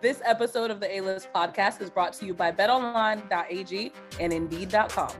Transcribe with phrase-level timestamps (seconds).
[0.00, 5.12] This episode of the A List podcast is brought to you by betonline.ag and indeed.com.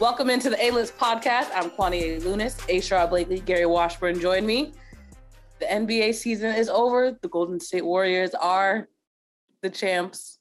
[0.00, 1.50] Welcome into the A List podcast.
[1.54, 2.20] I'm Kwani A.
[2.20, 2.58] Lunis.
[2.68, 3.08] A.
[3.08, 4.72] Blakely, Gary Washburn join me.
[5.60, 7.16] The NBA season is over.
[7.22, 8.88] The Golden State Warriors are
[9.62, 10.38] the champs.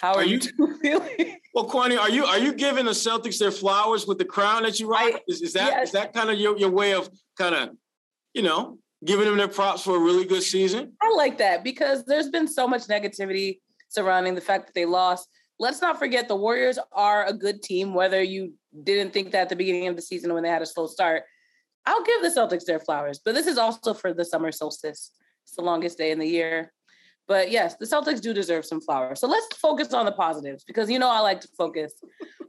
[0.00, 1.38] How are, are you, you feeling?
[1.54, 4.80] Well, Kwani, are you are you giving the Celtics their flowers with the crown that
[4.80, 5.20] you rock?
[5.28, 5.88] Is, is that yes.
[5.88, 7.70] is that kind of your, your way of kind of,
[8.32, 10.92] you know, giving them their props for a really good season?
[11.02, 15.28] I like that because there's been so much negativity surrounding the fact that they lost.
[15.58, 19.48] Let's not forget the Warriors are a good team, whether you didn't think that at
[19.48, 21.22] the beginning of the season when they had a slow start.
[21.86, 25.12] I'll give the Celtics their flowers, but this is also for the summer solstice.
[25.44, 26.72] It's the longest day in the year.
[27.26, 29.20] But yes, the Celtics do deserve some flowers.
[29.20, 31.92] So let's focus on the positives because you know I like to focus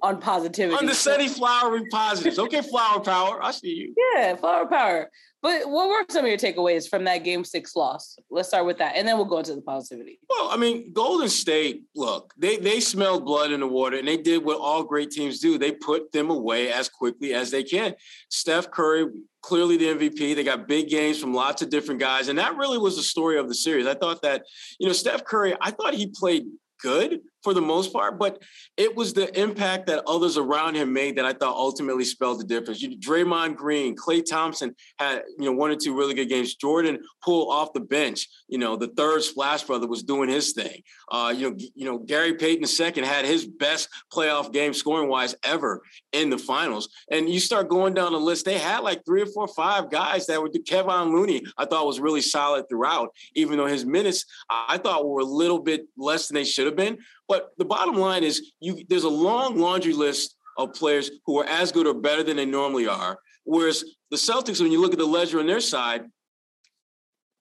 [0.01, 0.77] on positivity.
[0.77, 2.37] On the sunny, flowery positives.
[2.37, 3.41] Okay, flower power.
[3.41, 3.93] I see you.
[4.15, 5.09] Yeah, flower power.
[5.41, 8.17] But what were some of your takeaways from that game six loss?
[8.31, 10.19] Let's start with that, and then we'll go into the positivity.
[10.27, 14.17] Well, I mean, Golden State, look, they they smelled blood in the water, and they
[14.17, 15.57] did what all great teams do.
[15.57, 17.93] They put them away as quickly as they can.
[18.29, 19.05] Steph Curry,
[19.45, 20.35] clearly the MVP.
[20.35, 23.37] They got big games from lots of different guys, and that really was the story
[23.37, 23.85] of the series.
[23.85, 24.43] I thought that,
[24.79, 26.47] you know, Steph Curry, I thought he played
[26.81, 28.41] good for the most part, but
[28.75, 32.43] it was the impact that others around him made that I thought ultimately spelled the
[32.43, 32.81] difference.
[32.81, 36.55] You, Draymond Green, Klay Thompson had you know one or two really good games.
[36.55, 40.81] Jordan Poole off the bench, you know the third Splash brother was doing his thing.
[41.11, 45.35] Uh, you know, you know Gary Payton II had his best playoff game scoring wise
[45.43, 46.89] ever in the finals.
[47.11, 50.25] And you start going down the list, they had like three or four, five guys
[50.25, 51.43] that were Kevin Looney.
[51.57, 55.59] I thought was really solid throughout, even though his minutes I thought were a little
[55.59, 56.97] bit less than they should have been.
[57.27, 61.45] But the bottom line is, you there's a long laundry list of players who are
[61.45, 63.17] as good or better than they normally are.
[63.43, 66.05] Whereas the Celtics, when you look at the ledger on their side,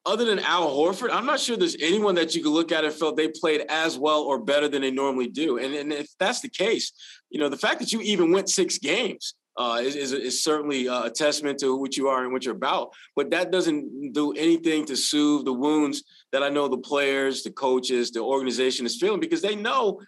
[0.07, 2.93] other than Al Horford, I'm not sure there's anyone that you could look at and
[2.93, 5.59] felt they played as well or better than they normally do.
[5.59, 6.93] And, and if that's the case,
[7.31, 10.87] you know, the fact that you even went six games uh, is, is, is, certainly
[10.87, 12.91] a testament to what you are and what you're about.
[13.15, 17.53] But that doesn't do anything to soothe the wounds that I know the players, the
[17.53, 20.01] coaches, the organization is feeling because they know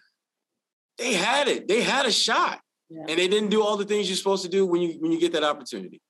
[0.97, 1.67] they had it.
[1.67, 2.59] They had a shot,
[2.89, 3.05] yeah.
[3.07, 5.19] and they didn't do all the things you're supposed to do when you when you
[5.19, 6.01] get that opportunity.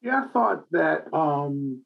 [0.00, 1.82] Yeah, I thought that um,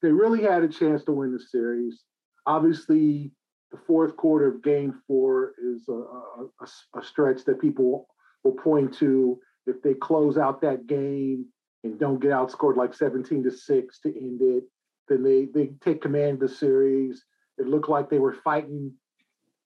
[0.00, 2.02] they really had a chance to win the series.
[2.46, 3.30] Obviously,
[3.72, 8.08] the fourth quarter of Game Four is a, a, a stretch that people
[8.44, 11.46] will point to if they close out that game
[11.84, 14.64] and don't get outscored like 17 to 6 to end it,
[15.08, 17.24] then they they take command of the series.
[17.58, 18.92] It looked like they were fighting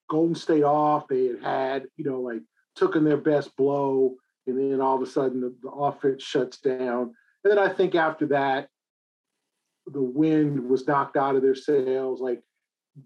[0.09, 1.09] Golden State off.
[1.09, 2.43] They had had, you know, like
[2.77, 4.15] taken their best blow,
[4.47, 7.15] and then all of a sudden the, the offense shuts down.
[7.45, 8.69] And then I think after that,
[9.87, 12.21] the wind was knocked out of their sails.
[12.21, 12.41] Like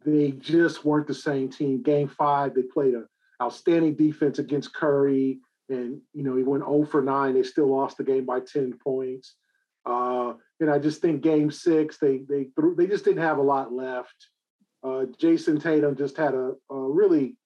[0.04, 1.82] they just weren't the same team.
[1.82, 3.06] Game five, they played an
[3.42, 5.38] outstanding defense against Curry
[5.68, 7.34] and you know he went 0 for 9.
[7.34, 9.36] They still lost the game by 10 points.
[9.84, 13.72] Uh, and I just think Game Six they they they just didn't have a lot
[13.72, 14.14] left.
[14.82, 17.36] Uh, Jayson Tatum just had a, a really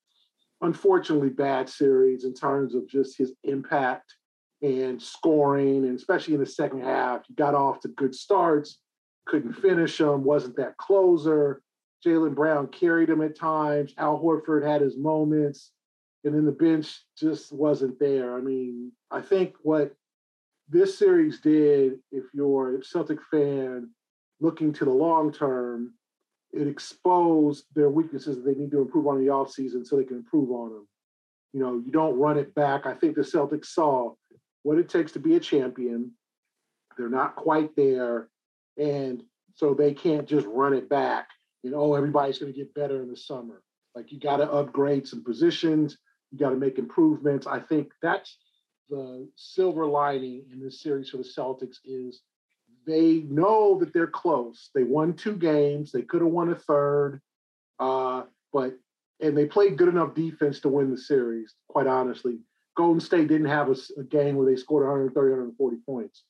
[0.63, 4.15] unfortunately bad series in terms of just his impact
[4.63, 8.79] and scoring, and especially in the second half, he got off to good starts,
[9.27, 11.63] couldn't finish them, wasn't that closer.
[12.05, 13.95] Jaylen Brown carried him at times.
[13.99, 15.73] Al Horford had his moments
[16.25, 18.37] and then the bench just wasn't there.
[18.37, 19.95] I mean, I think what
[20.69, 23.91] this series did, if you're a Celtic fan
[24.41, 25.95] looking to the long term,
[26.53, 30.17] it exposed their weaknesses that they need to improve on the offseason so they can
[30.17, 30.89] improve on them.
[31.53, 32.87] You know, you don't run it back.
[32.87, 34.15] I think the Celtics saw
[34.63, 36.13] what it takes to be a champion.
[36.97, 38.29] They're not quite there.
[38.77, 39.23] And
[39.55, 41.29] so they can't just run it back
[41.65, 43.63] and, oh, everybody's going to get better in the summer.
[43.95, 45.99] Like you got to upgrade some positions
[46.31, 47.47] you got to make improvements.
[47.47, 48.37] I think that's
[48.89, 52.23] the silver lining in this series for the Celtics is
[52.87, 54.71] they know that they're close.
[54.75, 55.93] They won two games.
[55.93, 57.21] They could have won a third,
[57.79, 58.77] uh, but
[59.21, 61.55] and they played good enough defense to win the series.
[61.69, 62.39] Quite honestly,
[62.77, 66.25] Golden State didn't have a, a game where they scored 130, 140 points,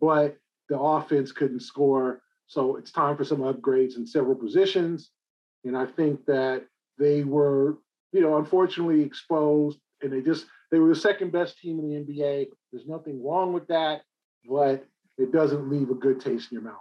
[0.00, 0.36] but
[0.68, 2.22] the offense couldn't score.
[2.46, 5.10] So it's time for some upgrades in several positions.
[5.64, 6.66] And I think that
[6.98, 7.78] they were
[8.12, 12.12] you know, unfortunately exposed, and they just they were the second best team in the
[12.12, 12.48] NBA.
[12.72, 14.02] There's nothing wrong with that,
[14.48, 14.86] but
[15.18, 16.80] it doesn't leave a good taste in your mouth.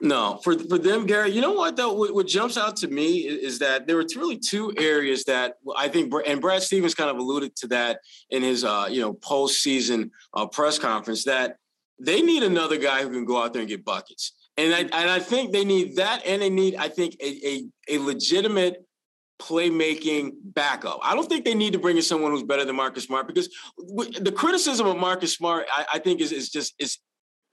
[0.00, 1.30] No, for for them, Gary.
[1.30, 1.92] You know what though?
[1.92, 5.88] What, what, jumps out to me is, that there were really two areas that I
[5.88, 8.00] think, and Brad Stevens kind of alluded to that
[8.30, 11.58] in his uh, you know postseason uh, press conference that
[12.00, 14.32] they need another guy who can go out there and get buckets.
[14.56, 17.96] And I and I think they need that, and they need, I think, a, a,
[17.96, 18.84] a legitimate
[19.42, 21.00] playmaking backup.
[21.02, 23.48] I don't think they need to bring in someone who's better than Marcus Smart because
[23.76, 26.98] the criticism of Marcus Smart, I, I think, is, is just is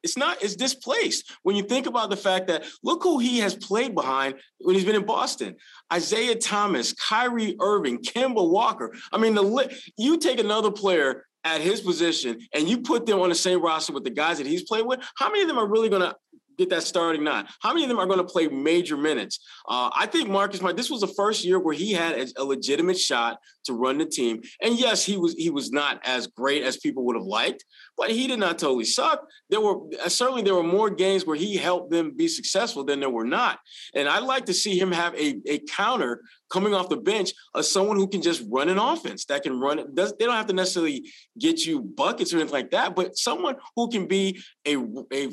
[0.04, 3.56] it's not it's displaced when you think about the fact that look who he has
[3.56, 5.56] played behind when he's been in Boston.
[5.92, 8.96] Isaiah Thomas, Kyrie Irving, Kemba Walker.
[9.12, 13.30] I mean, the you take another player at his position and you put them on
[13.30, 15.68] the same roster with the guys that he's played with, how many of them are
[15.68, 16.16] really going to
[16.60, 17.48] get that starting nine?
[17.62, 19.40] How many of them are going to play major minutes?
[19.68, 20.78] Uh, I think Marcus Smart.
[20.78, 24.06] This was the first year where he had a, a, legitimate shot to run the
[24.06, 24.42] team.
[24.62, 27.64] And yes, he was he was not as great as people would have liked,
[27.98, 29.26] but he did not totally suck.
[29.50, 33.00] There were uh, certainly there were more games where he helped them be successful than
[33.00, 33.60] there were not.
[33.96, 37.66] And I'd like to see him have a, a counter coming off the bench of
[37.66, 39.94] someone who can just run an offense that can run.
[39.94, 43.56] Does, they don't have to necessarily get you buckets or anything like that, but someone
[43.76, 44.76] who can be a
[45.14, 45.30] a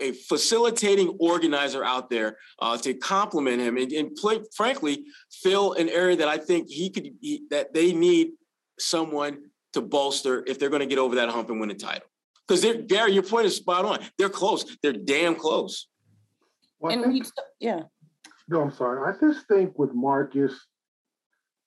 [0.00, 5.88] a facilitating organizer out there uh, to complement him and, and play, frankly, fill an
[5.88, 8.32] area that I think he could he, that they need
[8.78, 9.38] someone
[9.72, 12.06] to bolster if they're going to get over that hump and win a title.
[12.46, 13.98] Because Gary, your point is spot on.
[14.16, 14.64] They're close.
[14.82, 15.88] They're damn close.
[16.80, 17.26] Well, and think,
[17.60, 17.82] yeah.
[18.48, 19.12] No, I'm sorry.
[19.12, 20.54] I just think with Marcus,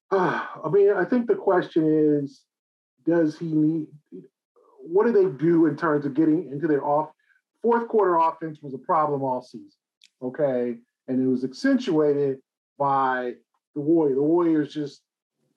[0.09, 2.41] uh, I mean, I think the question is,
[3.05, 3.87] does he need?
[4.83, 7.09] What do they do in terms of getting into their off?
[7.61, 9.71] Fourth quarter offense was a problem all season.
[10.21, 10.77] Okay.
[11.07, 12.39] And it was accentuated
[12.77, 13.33] by
[13.75, 14.17] the Warriors.
[14.17, 15.01] The Warriors just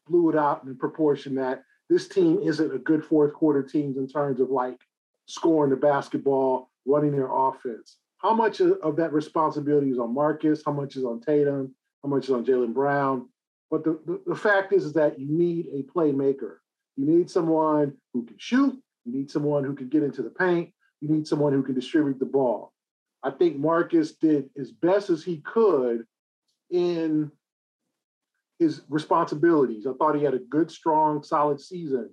[0.06, 4.08] blew it out in proportion that this team isn't a good fourth quarter team in
[4.08, 4.80] terms of like
[5.26, 7.98] scoring the basketball, running their offense.
[8.18, 10.62] How much of that responsibility is on Marcus?
[10.64, 11.74] How much is on Tatum?
[12.02, 13.28] How much is on Jaylen Brown?
[13.70, 16.56] But the, the, the fact is, is that you need a playmaker.
[16.96, 18.74] You need someone who can shoot.
[19.04, 20.72] You need someone who can get into the paint.
[21.04, 22.72] You need someone who can distribute the ball.
[23.22, 26.06] I think Marcus did as best as he could
[26.70, 27.30] in
[28.58, 29.86] his responsibilities.
[29.86, 32.08] I thought he had a good, strong, solid season.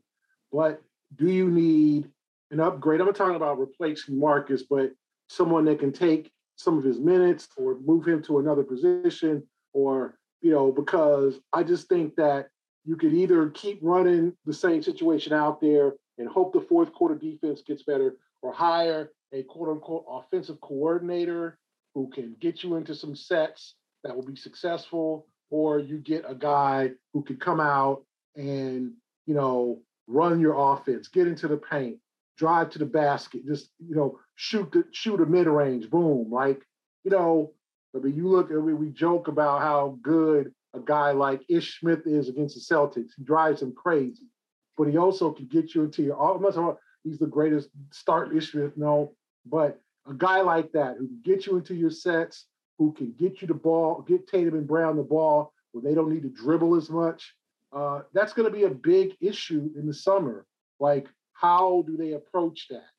[0.52, 0.82] But
[1.16, 2.10] do you need
[2.52, 3.00] an upgrade?
[3.00, 4.92] I'm not talking about replacing Marcus, but
[5.30, 9.42] someone that can take some of his minutes or move him to another position
[9.72, 12.50] or, you know, because I just think that
[12.84, 17.16] you could either keep running the same situation out there and hope the fourth quarter
[17.16, 21.58] defense gets better, or hire a quote unquote offensive coordinator
[21.94, 26.36] who can get you into some sets that will be successful, or you get a
[26.36, 28.04] guy who can come out
[28.36, 28.94] and,
[29.26, 31.98] you know, run your offense, get into the paint,
[32.38, 36.32] drive to the basket, just, you know, shoot the shoot a mid-range, boom.
[36.32, 36.62] Like,
[37.04, 37.54] you know,
[37.96, 42.30] I mean, you look, we joke about how good a guy like Ish Smith is
[42.30, 43.12] against the Celtics.
[43.18, 44.30] He drives them crazy,
[44.78, 46.16] but he also can get you into your.
[46.16, 49.14] Talking he's the greatest start issue, no,
[49.46, 52.46] but a guy like that who can get you into your sets,
[52.78, 56.12] who can get you the ball, get Tatum and Brown the ball where they don't
[56.12, 57.36] need to dribble as much.
[57.72, 60.46] Uh, that's going to be a big issue in the summer.
[60.80, 62.90] Like, how do they approach that?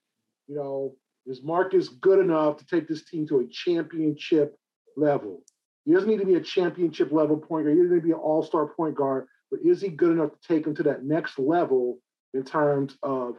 [0.46, 0.96] You know,
[1.26, 4.56] is Marcus good enough to take this team to a championship
[4.96, 5.43] level?
[5.84, 7.76] He doesn't need to be a championship level point guard.
[7.76, 10.31] He doesn't need to be an all star point guard, but is he good enough
[10.31, 11.98] to take him to that next level
[12.34, 13.37] in terms of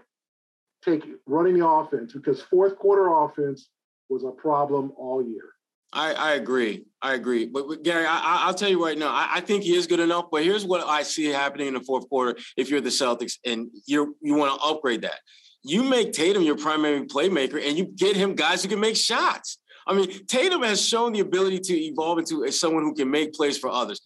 [0.84, 3.70] take running the offense because fourth quarter offense
[4.10, 5.54] was a problem all year.
[5.92, 6.86] I, I agree.
[7.02, 7.46] I agree.
[7.46, 10.00] But, but Gary, I, will tell you right now, I, I, think he is good
[10.00, 10.26] enough.
[10.32, 12.40] But here's what I see happening in the fourth quarter.
[12.58, 15.20] If you're the Celtics and you you want to upgrade that,
[15.64, 19.60] you make Tatum your primary playmaker, and you get him guys who can make shots.
[19.86, 23.58] I mean, Tatum has shown the ability to evolve into someone who can make plays
[23.58, 24.02] for others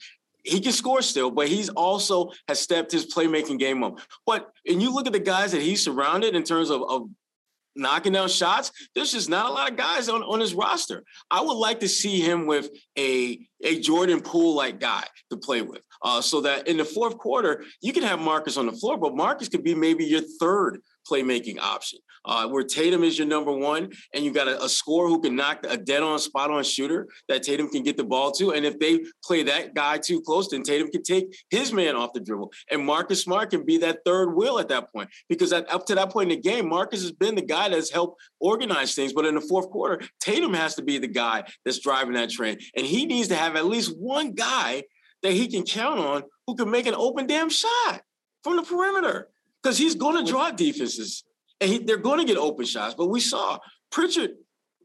[0.48, 4.00] he can score still, but he's also has stepped his playmaking game up.
[4.26, 7.10] But and you look at the guys that he's surrounded in terms of, of
[7.76, 11.04] knocking down shots, there's just not a lot of guys on, on his roster.
[11.30, 15.62] I would like to see him with a, a Jordan Poole like guy to play
[15.62, 15.82] with.
[16.02, 19.16] Uh, so that in the fourth quarter, you can have Marcus on the floor, but
[19.16, 23.90] Marcus could be maybe your third playmaking option uh, where Tatum is your number one,
[24.14, 27.08] and you got a, a scorer who can knock a dead on spot on shooter
[27.30, 28.52] that Tatum can get the ball to.
[28.52, 32.14] And if they play that guy too close, then Tatum can take his man off
[32.14, 32.52] the dribble.
[32.70, 35.10] And Marcus Smart can be that third wheel at that point.
[35.30, 37.92] Because at, up to that point in the game, Marcus has been the guy that's
[37.92, 39.14] helped organize things.
[39.14, 42.58] But in the fourth quarter, Tatum has to be the guy that's driving that train.
[42.76, 44.84] And he needs to have at least one guy
[45.24, 48.02] that he can count on who can make an open damn shot
[48.44, 49.30] from the perimeter.
[49.62, 51.24] Because he's going to draw defenses
[51.60, 52.96] and he, they're going to get open shots.
[52.96, 53.58] But we saw
[53.92, 54.32] Pritchard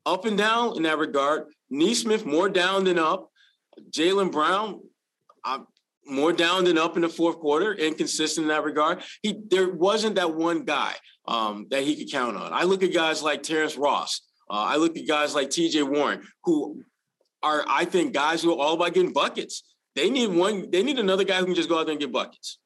[0.07, 1.45] up and down in that regard.
[1.71, 3.29] Nesmith more down than up.
[3.91, 4.81] Jaylen Brown
[5.45, 5.61] uh,
[6.07, 9.03] more down than up in the fourth quarter, inconsistent in that regard.
[9.23, 10.95] He there wasn't that one guy
[11.27, 12.53] um, that he could count on.
[12.53, 14.21] I look at guys like Terrence Ross.
[14.51, 15.83] Uh, I look at guys like T.J.
[15.85, 16.83] Warren, who
[17.43, 19.63] are I think guys who are all about getting buckets.
[19.95, 20.71] They need one.
[20.71, 22.59] They need another guy who can just go out there and get buckets.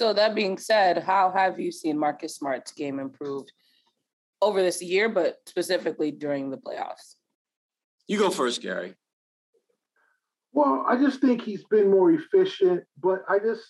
[0.00, 3.44] So that being said, how have you seen Marcus Smart's game improve
[4.40, 7.16] over this year, but specifically during the playoffs?
[8.08, 8.94] You go first, Gary.
[10.54, 13.62] Well, I just think he's been more efficient, but I just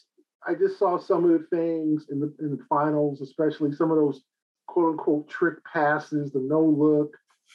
[0.47, 3.97] I just saw some of the things in the in the finals, especially some of
[3.97, 4.23] those
[4.69, 7.13] quote unquote trick passes, the no look,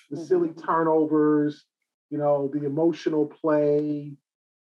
[0.10, 0.25] the mm-hmm.
[0.25, 1.63] silly turnovers,
[2.10, 4.12] you know, the emotional play,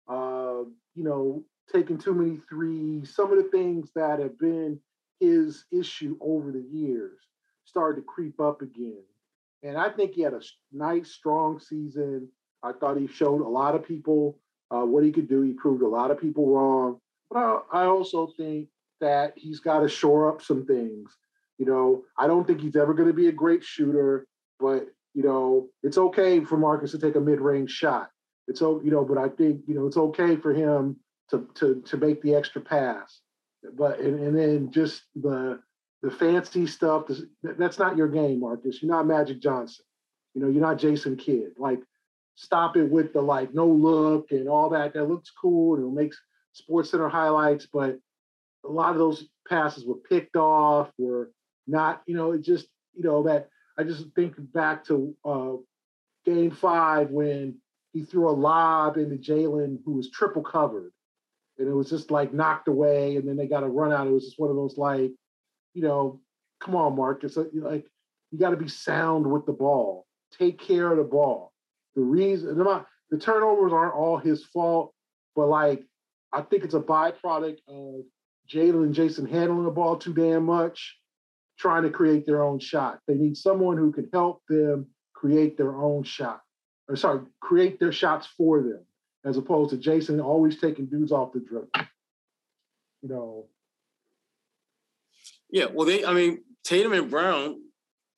[0.07, 4.79] uh, you know, taking too many threes, some of the things that have been
[5.19, 7.19] his issue over the years
[7.65, 9.03] started to creep up again.
[9.63, 10.41] And I think he had a
[10.71, 12.29] nice, strong season.
[12.63, 14.37] I thought he showed a lot of people
[14.71, 15.41] uh, what he could do.
[15.41, 16.99] He proved a lot of people wrong.
[17.29, 18.67] But I, I also think
[19.01, 21.11] that he's got to shore up some things.
[21.57, 24.27] You know, I don't think he's ever going to be a great shooter,
[24.59, 28.09] but you know, it's okay for Marcus to take a mid-range shot.
[28.47, 30.97] It's you know, but I think you know it's okay for him
[31.31, 33.21] to to to make the extra pass.
[33.73, 35.59] But and, and then just the
[36.01, 37.09] the fancy stuff.
[37.43, 38.81] That's not your game, Marcus.
[38.81, 39.85] You're not Magic Johnson.
[40.33, 41.53] You know, you're not Jason Kidd.
[41.57, 41.79] Like,
[42.35, 44.93] stop it with the like no look and all that.
[44.93, 46.19] That looks cool and it makes
[46.53, 47.99] Sports Center highlights, but
[48.63, 51.31] a lot of those passes were picked off, were
[51.67, 52.01] not.
[52.05, 55.53] You know, it just you know that I just think back to uh,
[56.25, 57.57] Game Five when
[57.93, 60.91] he threw a lob into Jaylen, who was triple covered,
[61.57, 64.07] and it was just like knocked away, and then they got a run out.
[64.07, 65.11] It was just one of those like
[65.75, 66.21] you know,
[66.59, 67.37] come on, Marcus.
[67.37, 67.85] Uh, like
[68.31, 70.07] you got to be sound with the ball.
[70.39, 71.53] Take care of the ball.
[71.95, 74.93] The reason the turnovers aren't all his fault,
[75.35, 75.83] but like
[76.33, 78.01] I think it's a byproduct of
[78.51, 80.97] Jaylen and Jayson handling the ball too damn much,
[81.57, 82.99] trying to create their own shot.
[83.07, 86.41] They need someone who can help them create their own shot.
[86.87, 88.85] Or sorry, create their shots for them,
[89.25, 91.69] as opposed to Jayson always taking dudes off the dribble.
[93.01, 93.45] You know,
[95.49, 97.61] yeah, well, they, I mean, Tatum and Brown,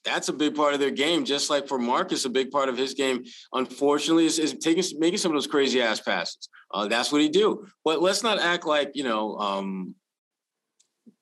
[0.03, 1.25] that's a big part of their game.
[1.25, 5.17] Just like for Marcus, a big part of his game, unfortunately, is, is taking making
[5.17, 6.49] some of those crazy ass passes.
[6.73, 7.65] Uh, that's what he do.
[7.83, 9.95] But let's not act like you know um,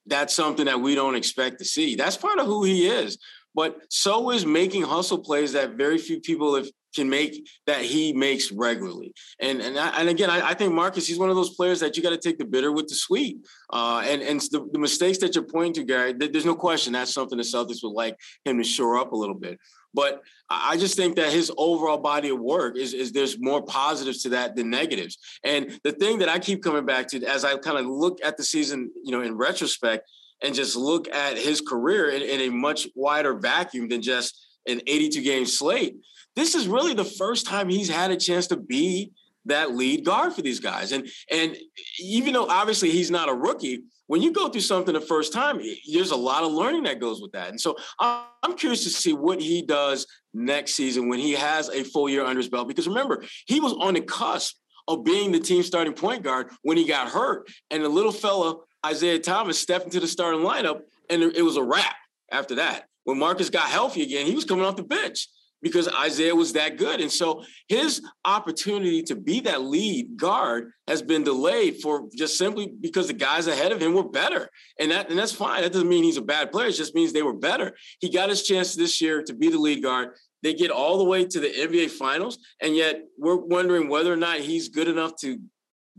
[0.06, 1.96] that's something that we don't expect to see.
[1.96, 3.18] That's part of who he is.
[3.56, 8.14] But so is making hustle plays that very few people have can make that he
[8.14, 9.14] makes regularly.
[9.40, 11.96] And and I, and again, I, I, think Marcus, he's one of those players that
[11.96, 13.46] you got to take the bitter with the sweet.
[13.72, 17.14] Uh, and and the, the, mistakes that you're pointing to, Gary, there's no question that's
[17.14, 19.60] something the Celtics would like him to shore up a little bit.
[19.94, 24.22] But I just think that his overall body of work is, is there's more positives
[24.24, 25.18] to that than negatives.
[25.44, 28.36] And the thing that I keep coming back to as I kind of look at
[28.36, 30.10] the season, you know, in retrospect,
[30.44, 34.82] and just look at his career in, in a much wider vacuum than just an
[34.86, 35.96] 82 game slate
[36.36, 39.12] this is really the first time he's had a chance to be
[39.46, 40.92] that lead guard for these guys.
[40.92, 41.56] And and
[42.00, 45.60] even though obviously he's not a rookie, when you go through something the first time,
[45.92, 47.50] there's a lot of learning that goes with that.
[47.50, 51.84] And so I'm curious to see what he does next season when he has a
[51.84, 52.68] full year under his belt.
[52.68, 54.56] Because remember, he was on the cusp
[54.88, 57.48] of being the team starting point guard when he got hurt.
[57.72, 61.64] And the little fella, Isaiah Thomas, stepped into the starting lineup, and it was a
[61.64, 61.96] wrap
[62.32, 62.86] after that.
[63.06, 65.28] When Marcus got healthy again, he was coming off the bench
[65.62, 67.02] because Isaiah was that good.
[67.02, 72.72] And so his opportunity to be that lead guard has been delayed for just simply
[72.80, 74.50] because the guys ahead of him were better.
[74.80, 75.62] And that and that's fine.
[75.62, 76.68] That doesn't mean he's a bad player.
[76.68, 77.76] It just means they were better.
[78.00, 80.10] He got his chance this year to be the lead guard.
[80.44, 84.18] They get all the way to the NBA finals, and yet we're wondering whether or
[84.18, 85.40] not he's good enough to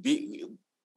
[0.00, 0.44] be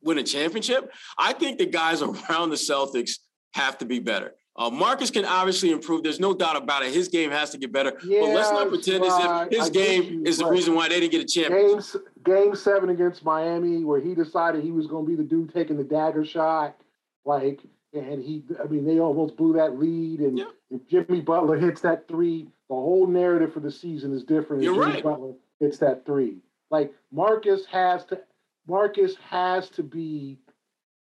[0.01, 0.91] win a championship.
[1.17, 3.13] I think the guys around the Celtics
[3.53, 4.33] have to be better.
[4.59, 6.03] Uh, Marcus can obviously improve.
[6.03, 6.93] There's no doubt about it.
[6.93, 7.97] His game has to get better.
[8.03, 10.99] Yeah, but let's not pretend as if his I game is the reason why they
[10.99, 12.05] didn't get a championship.
[12.25, 15.53] Game, game seven against Miami, where he decided he was going to be the dude
[15.53, 16.75] taking the dagger shot,
[17.23, 17.61] like,
[17.93, 20.19] and he, I mean, they almost blew that lead.
[20.19, 20.45] And yeah.
[20.69, 24.61] if Jimmy Butler hits that three, the whole narrative for the season is different.
[24.61, 25.03] You're Jimmy right.
[25.03, 26.39] Butler hits that three.
[26.69, 28.19] Like Marcus has to,
[28.67, 30.37] Marcus has to be,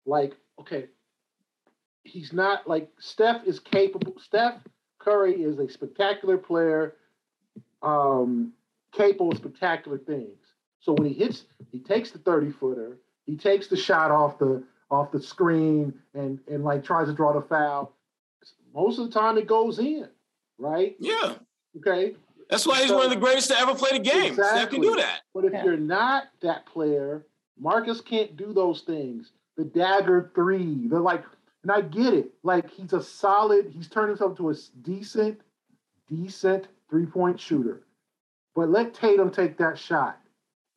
[0.05, 0.87] like, okay,
[2.07, 4.13] he's not like Steph is capable.
[4.19, 4.55] Steph
[4.99, 6.95] Curry is a spectacular player,
[7.81, 8.53] um,
[8.91, 10.37] capable of spectacular things.
[10.79, 14.63] So when he hits, he takes the 30 footer, he takes the shot off the
[14.89, 17.93] off the screen and and like tries to draw the foul.
[18.73, 20.07] Most of the time it goes in,
[20.57, 20.95] right?
[20.99, 21.35] Yeah.
[21.77, 22.15] Okay.
[22.49, 24.31] That's why he's so, one of the greatest to ever play the game.
[24.31, 24.59] Exactly.
[24.59, 25.21] Steph can do that.
[25.33, 25.65] But if yeah.
[25.65, 27.25] you're not that player,
[27.59, 29.31] Marcus can't do those things.
[29.57, 31.23] The dagger three, the like
[31.67, 32.31] and I get it.
[32.43, 35.41] Like he's a solid, he's turned himself to a decent,
[36.07, 37.83] decent three point shooter.
[38.55, 40.17] But let Tatum take that shot.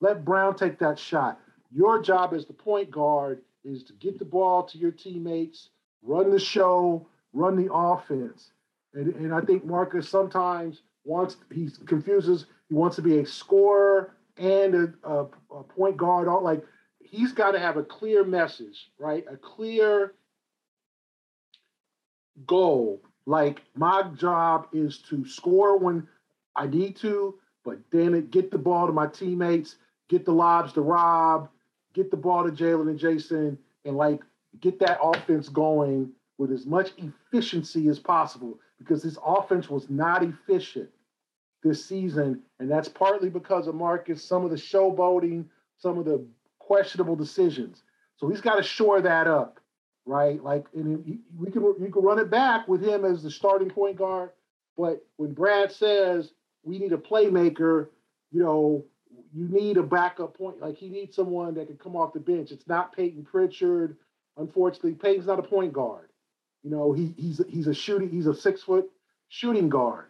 [0.00, 1.38] Let Brown take that shot.
[1.70, 5.68] Your job as the point guard is to get the ball to your teammates,
[6.02, 8.50] run the show, run the offense.
[8.92, 14.16] And, and I think Marcus sometimes wants, he confuses, he wants to be a scorer
[14.36, 16.26] and a, a, a point guard.
[16.26, 16.64] All like
[16.98, 19.24] he's got to have a clear message, right?
[19.30, 20.14] A clear
[22.46, 23.00] goal.
[23.26, 26.06] Like my job is to score when
[26.56, 29.76] I need to, but damn it, get the ball to my teammates,
[30.08, 31.48] get the lobs to Rob,
[31.94, 34.20] get the ball to Jaylen and Jayson, and like
[34.60, 40.24] get that offense going with as much efficiency as possible because this offense was not
[40.24, 40.88] efficient
[41.62, 42.40] this season.
[42.58, 45.44] And that's partly because of Marcus, some of the showboating,
[45.76, 46.24] some of the
[46.58, 47.82] questionable decisions.
[48.16, 49.59] So he's got to shore that up,
[50.06, 50.42] right?
[50.42, 53.70] Like, and he, we can you can run it back with him as the starting
[53.70, 54.30] point guard.
[54.76, 57.88] But when Brad says we need a playmaker,
[58.30, 58.84] you know,
[59.32, 60.60] you need a backup point.
[60.60, 62.50] Like he needs someone that can come off the bench.
[62.50, 63.96] It's not Payton Pritchard.
[64.36, 66.08] Unfortunately, Payton's not a point guard.
[66.62, 68.90] You know, he, he's he's a shooting, he's a six foot
[69.28, 70.06] shooting guard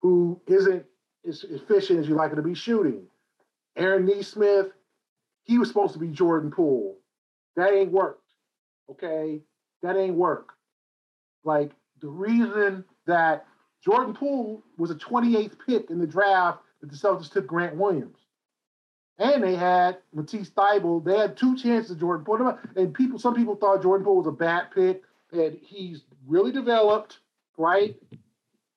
[0.00, 0.84] who isn't
[1.26, 3.04] as efficient as you like him to be shooting.
[3.76, 4.72] Aaron Nesmith,
[5.44, 6.98] he was supposed to be Jordan Poole.
[7.56, 8.21] That ain't worked.
[8.90, 9.40] Okay,
[9.82, 10.52] that ain't work.
[11.44, 13.46] Like the reason that
[13.84, 18.18] Jordan Poole was a 28th pick in the draft that the Celtics took Grant Williams.
[19.18, 21.04] And they had Matisse Thybulle.
[21.04, 22.58] They had two chances, Jordan Poole.
[22.76, 27.18] And people, some people thought Jordan Poole was a bad pick and he's really developed,
[27.56, 27.96] right?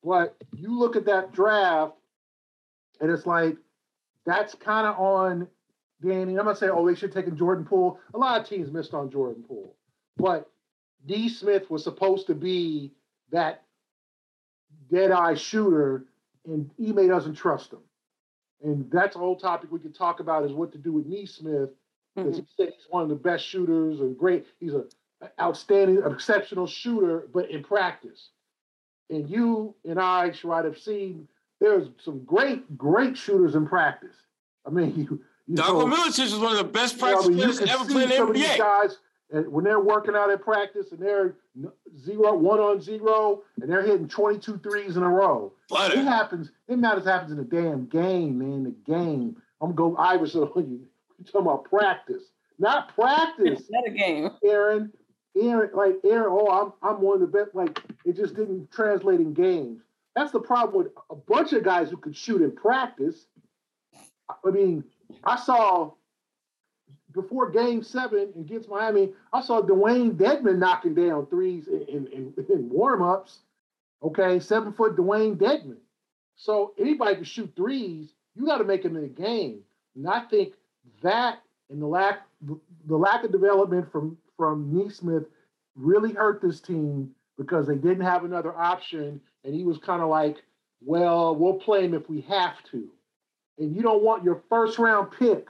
[0.04, 1.94] But you look at that draft,
[3.02, 3.58] and it's like
[4.26, 5.48] that's kind of on
[6.02, 6.38] Danny.
[6.38, 8.00] I'm not saying, oh, they should have taken Jordan Poole.
[8.14, 9.76] A lot of teams missed on Jordan Poole,
[10.18, 10.50] but
[11.06, 11.30] D.
[11.30, 12.92] Smith was supposed to be
[13.32, 13.64] that
[14.92, 16.06] dead eye shooter,
[16.46, 17.80] and Ime doesn't trust him.
[18.64, 21.70] And that's a whole topic we could talk about is what to do with Nesmith
[22.16, 22.40] because mm-hmm.
[22.40, 24.46] he said he's one of the best shooters and great.
[24.60, 24.86] He's a
[25.40, 28.30] outstanding, exceptional shooter, but in practice.
[29.10, 31.28] And you and I, Sherrod, have seen
[31.60, 34.16] there's some great, great shooters in practice.
[34.66, 35.22] I mean, you.
[35.48, 37.86] you Darko Milicic is one of the best practice you know, I mean, players ever
[37.86, 38.58] played in the NBA.
[38.58, 38.98] guys,
[39.32, 41.36] and when they're working out in practice and they're
[42.00, 45.54] zero, one on zero, and they're hitting 22 threes in a row.
[45.70, 46.00] Butter.
[46.00, 46.52] It happens.
[46.68, 48.64] It matters happens in the damn game, man.
[48.64, 49.38] The game.
[49.62, 50.88] I'm gonna go Iverson on you.
[51.18, 52.24] You're talking about practice,
[52.60, 53.60] not practice.
[53.60, 54.92] It's not a game, Aaron.
[55.38, 57.56] Aaron, like Aaron, oh, I'm I'm one of the best.
[57.56, 59.82] Like it just didn't translate in games.
[60.16, 63.26] That's the problem with a bunch of guys who could shoot in practice.
[64.30, 64.84] I mean,
[65.24, 65.92] I saw
[67.16, 72.34] before Game Seven against Miami, I saw Dewayne Dedmon knocking down threes in in, in,
[72.50, 73.40] in warm-ups.
[74.04, 75.78] Okay, seven foot Dewayne Dedmon.
[76.36, 78.14] So anybody can shoot threes.
[78.36, 79.62] You got to make them in the game.
[79.96, 80.54] And I think
[81.02, 82.28] that and the lack
[82.88, 85.24] the lack of development from from Nesmith
[85.76, 89.22] really hurt this team because they didn't have another option.
[89.44, 90.38] And he was kind of like,
[90.82, 92.90] well, we'll play him if we have to.
[93.58, 95.48] And you don't want your first round pick,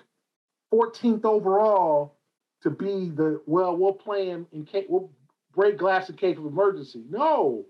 [0.75, 2.15] 14th overall,
[2.63, 5.09] to be the, well, we'll play him in case, we'll
[5.53, 7.03] break glass in case of emergency.
[7.09, 7.65] No,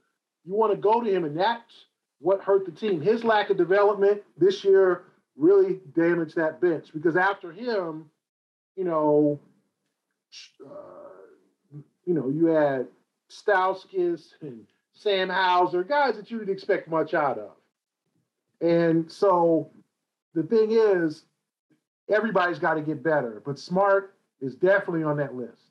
[0.45, 1.25] you want to go to him.
[1.25, 1.85] And that's
[2.19, 3.01] what hurt the team.
[3.01, 5.03] His lack of development this year
[5.37, 8.05] really damaged that bench because after him,
[8.75, 9.39] you know,
[10.65, 12.87] uh, you know, you had
[13.29, 17.51] Stauskas and Sam Hauser, guys that you didn't expect much out of.
[18.61, 19.69] And so
[20.33, 21.25] the thing is,
[22.09, 25.61] everybody's got to get better, but Smart is definitely on that list.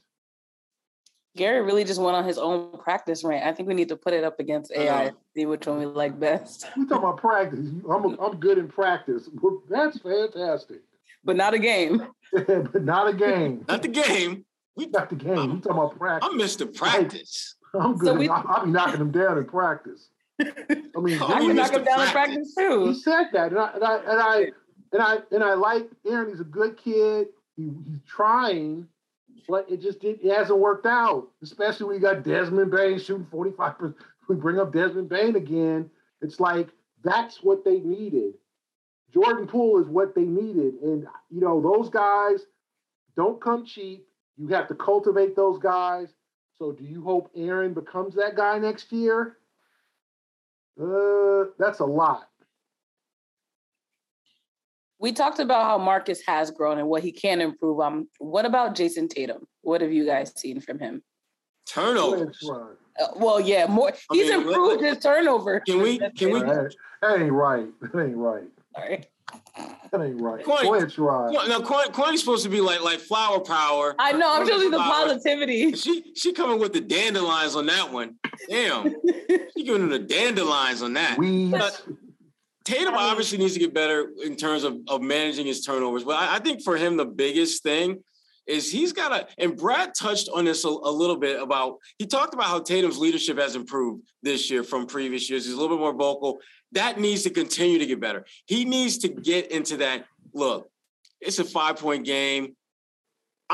[1.36, 3.44] Gary really just went on his own practice rant.
[3.44, 5.16] I think we need to put it up against AI, uh-huh.
[5.36, 6.66] see which one we like best.
[6.76, 7.66] We talking about practice.
[7.90, 9.28] I'm, a, I'm good in practice.
[9.68, 10.82] That's fantastic.
[11.24, 12.06] But not a game.
[12.32, 13.64] but not a game.
[13.66, 14.44] not the game.
[14.76, 15.54] We got the game.
[15.54, 16.28] We talking about practice.
[16.30, 16.72] I'm Mr.
[16.72, 17.56] Practice.
[17.74, 18.06] I'm good.
[18.06, 20.08] So we, I'll be knocking them down in practice.
[20.40, 22.88] I mean, I can knock him down in practice too.
[22.88, 24.46] He said that, and I and I and I
[24.94, 26.30] and I, and I like Aaron.
[26.30, 27.28] He's a good kid.
[27.56, 28.86] He, he's trying,
[29.48, 31.28] but it just did, it hasn't worked out.
[31.42, 33.96] Especially when you got Desmond Bane shooting 45 percent.
[34.28, 35.90] We bring up Desmond Bane again.
[36.22, 36.68] It's like
[37.02, 38.34] that's what they needed.
[39.12, 42.46] Jordan Poole is what they needed, and you know those guys
[43.16, 44.06] don't come cheap.
[44.36, 46.08] You have to cultivate those guys.
[46.58, 49.38] So do you hope Aaron becomes that guy next year?
[50.80, 52.28] Uh, that's a lot.
[54.98, 58.08] We talked about how Marcus has grown and what he can improve on.
[58.18, 59.46] What about Jayson Tatum?
[59.62, 61.02] What have you guys seen from him?
[61.66, 62.38] Turnovers.
[62.48, 63.90] Uh, well, yeah, more.
[63.90, 65.60] I he's mean, improved let, his turnover.
[65.60, 65.98] Can we?
[66.16, 66.40] Can we?
[66.40, 67.66] That, that ain't right.
[67.80, 68.44] That ain't right.
[68.76, 69.04] Sorry.
[69.90, 70.44] That ain't right.
[70.44, 71.48] Coin, Go ahead, Sherrod.
[71.48, 73.94] No, Coin, Coin's supposed to be like like flower power.
[73.98, 74.32] I know.
[74.32, 75.72] I'm just the positivity.
[75.72, 78.16] She she coming with the dandelions on that one.
[78.48, 78.94] Damn.
[79.56, 81.18] she giving them the dandelions on that.
[81.18, 81.52] We.
[82.64, 86.04] Tatum obviously needs to get better in terms of, of managing his turnovers.
[86.04, 88.02] But I, I think for him, the biggest thing
[88.46, 92.06] is he's got to, and Brad touched on this a, a, little bit about, he
[92.06, 95.44] talked about how Tatum's leadership has improved this year from previous years.
[95.44, 96.38] He's a little bit more vocal.
[96.72, 98.24] That needs to continue to get better.
[98.46, 100.06] He needs to get into that.
[100.32, 100.68] Look,
[101.20, 102.56] it's a five point game.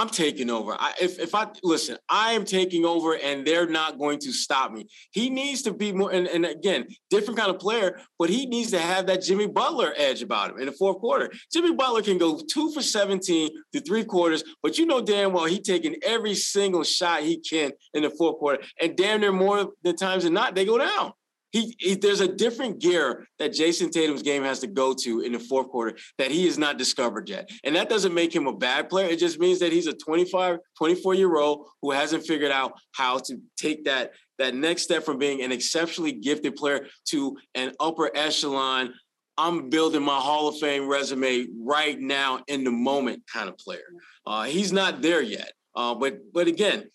[0.01, 0.75] I'm taking over.
[0.79, 4.73] I, if if I listen, I am taking over, and they're not going to stop
[4.73, 4.87] me.
[5.11, 8.71] He needs to be more, and, and again, different kind of player, but he needs
[8.71, 11.31] to have that Jimmy Butler edge about him in the fourth quarter.
[11.53, 15.45] Jimmy Butler can go two for 17 to three quarters, but you know damn well
[15.45, 19.69] he's taking every single shot he can in the fourth quarter, and damn near more
[19.83, 21.13] than times than not they go down.
[21.53, 25.33] He, he, there's a different gear that Jayson Tatum's game has to go to in
[25.33, 27.51] the fourth quarter that he has not discovered yet.
[27.65, 29.09] And that doesn't make him a bad player.
[29.09, 33.19] It just means that he's a 25, 24 year old who hasn't figured out how
[33.19, 38.11] to take that, that next step from being an exceptionally gifted player to an upper
[38.17, 38.95] echelon.
[39.37, 43.81] I'm building my Hall of Fame resume right now in the moment kind of player.
[44.27, 45.53] Uh, he's not there yet.
[45.75, 46.91] Uh, but but again,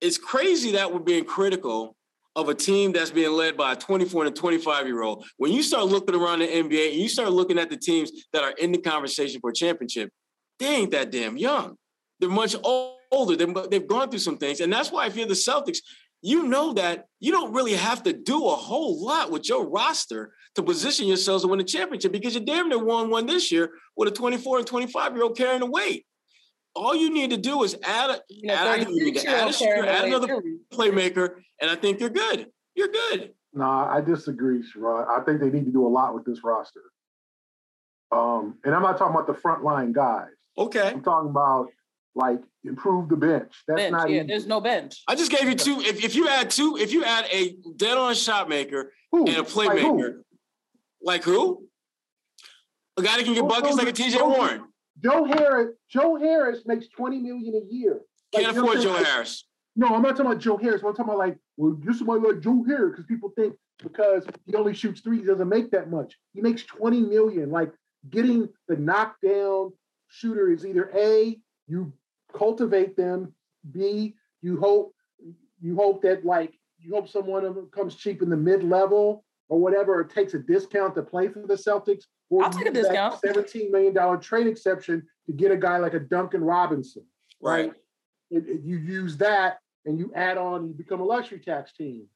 [0.00, 1.95] it's crazy that we're being critical
[2.36, 5.24] of a team that's being led by a 24 and a 25 year old.
[5.38, 8.44] When you start looking around the NBA and you start looking at the teams that
[8.44, 10.10] are in the conversation for a championship,
[10.58, 11.76] they ain't that damn young.
[12.20, 13.36] They're much older.
[13.36, 14.60] They've gone through some things.
[14.60, 15.78] And that's why if you're the Celtics,
[16.22, 20.32] you know that you don't really have to do a whole lot with your roster
[20.56, 23.70] to position yourselves to win a championship because you damn near won one this year
[23.96, 26.06] with a 24 and 25 year old carrying the weight.
[26.76, 30.42] All you need to do is add, a, you know, add, add, a, add another
[30.72, 32.48] playmaker and I think you're good.
[32.74, 33.32] You're good.
[33.54, 35.08] No, nah, I disagree, Sherrod.
[35.08, 36.82] I think they need to do a lot with this roster.
[38.12, 40.28] Um, and I'm not talking about the frontline guys.
[40.58, 40.88] Okay.
[40.88, 41.68] I'm talking about
[42.14, 43.52] like improve the bench.
[43.66, 44.18] That's bench, not yeah.
[44.18, 44.26] Easy.
[44.26, 45.02] There's no bench.
[45.08, 45.80] I just gave you two.
[45.80, 49.26] If, if you add two, if you add a dead on shot maker who?
[49.26, 50.22] and a playmaker,
[51.02, 51.24] like who?
[51.24, 51.68] like who?
[52.98, 54.64] A guy that can get buckets like a TJ Warren.
[55.02, 55.74] Joe Harris.
[55.88, 58.00] Joe Harris makes 20 million a year.
[58.34, 59.46] Can't afford Joe Harris.
[59.76, 60.82] No, I'm not talking about Joe Harris.
[60.82, 64.54] I'm talking about like, well, just somebody like Joe Harris, because people think because he
[64.54, 66.16] only shoots three, he doesn't make that much.
[66.32, 67.50] He makes 20 million.
[67.50, 67.72] Like
[68.08, 69.72] getting the knockdown
[70.08, 71.92] shooter is either A, you
[72.34, 73.34] cultivate them,
[73.70, 74.94] B, you hope
[75.60, 79.60] you hope that like you hope someone of them comes cheap in the mid-level or
[79.60, 82.04] whatever, or takes a discount to play for the Celtics.
[82.30, 83.20] Or I'll take a discount.
[83.22, 87.04] $17 million trade exception to get a guy like a Duncan Robinson.
[87.40, 87.72] Right.
[88.30, 92.06] It, it, you use that and you add on, you become a luxury tax team.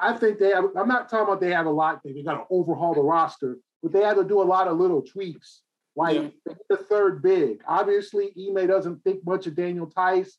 [0.00, 2.44] I think they have, I'm not talking about they have a lot, they got to
[2.50, 5.62] overhaul the roster, but they have to do a lot of little tweaks.
[5.94, 6.54] Like yeah.
[6.68, 7.62] the third big.
[7.68, 10.38] Obviously, Ime doesn't think much of Daniel Theis.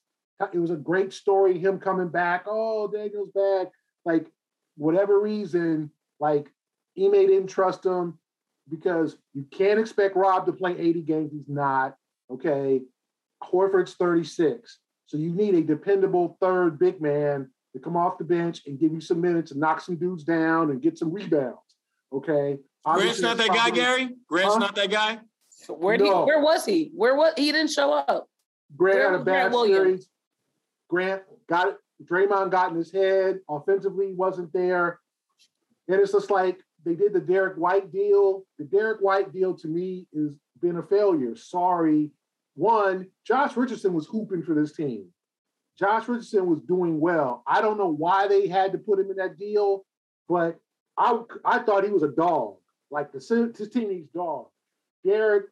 [0.51, 2.45] It was a great story, him coming back.
[2.47, 3.71] Oh, Daniel's back.
[4.03, 4.27] Like,
[4.75, 6.51] whatever reason, like
[6.99, 8.17] Ime didn't trust him
[8.69, 11.31] because you can't expect Rob to play 80 games.
[11.31, 11.95] He's not.
[12.31, 12.81] Okay.
[13.43, 14.79] Horford's 36.
[15.05, 18.93] So you need a dependable third big man to come off the bench and give
[18.93, 21.57] you some minutes and knock some dudes down and get some rebounds.
[22.11, 22.57] Okay.
[22.85, 24.09] Grant's not that guy, Gary.
[24.27, 24.59] Grant's huh?
[24.59, 25.19] not that guy.
[25.69, 26.05] Where no.
[26.05, 26.11] he?
[26.25, 26.91] Where was he?
[26.93, 27.51] Where was he?
[27.51, 28.27] Didn't show up.
[28.75, 30.07] Grant where had a bad Grant series.
[30.89, 31.77] Grant got it.
[32.03, 33.39] Draymond got in his head.
[33.49, 34.99] Offensively, wasn't there.
[35.87, 38.43] And it's just like they did the Derrick White deal.
[38.57, 41.35] The Derrick White deal to me has been a failure.
[41.35, 42.11] Sorry,
[42.55, 45.07] one, Josh Richardson was hooping for this team.
[45.77, 47.43] Josh Richardson was doing well.
[47.47, 49.85] I don't know why they had to put him in that deal,
[50.29, 50.59] but
[50.97, 52.57] I I thought he was a dog.
[52.91, 53.19] Like the
[53.73, 54.47] team needs dog.
[55.03, 55.45] Derrick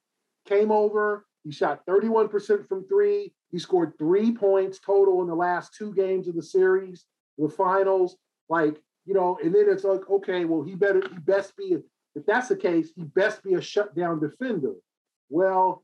[0.45, 1.25] came over.
[1.43, 3.33] He shot 31% from three.
[3.51, 7.05] He scored three points total in the last two games of the series,
[7.37, 8.17] the finals.
[8.47, 11.77] Like, you know, and then it's like, okay, well, he better, he best be,
[12.15, 14.73] if that's the case, he best be a shutdown defender.
[15.29, 15.83] Well,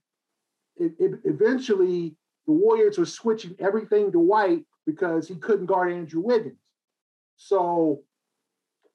[0.76, 6.22] it, it, eventually the Warriors were switching everything to White because he couldn't guard Andrew
[6.22, 6.60] Wiggins.
[7.38, 8.04] So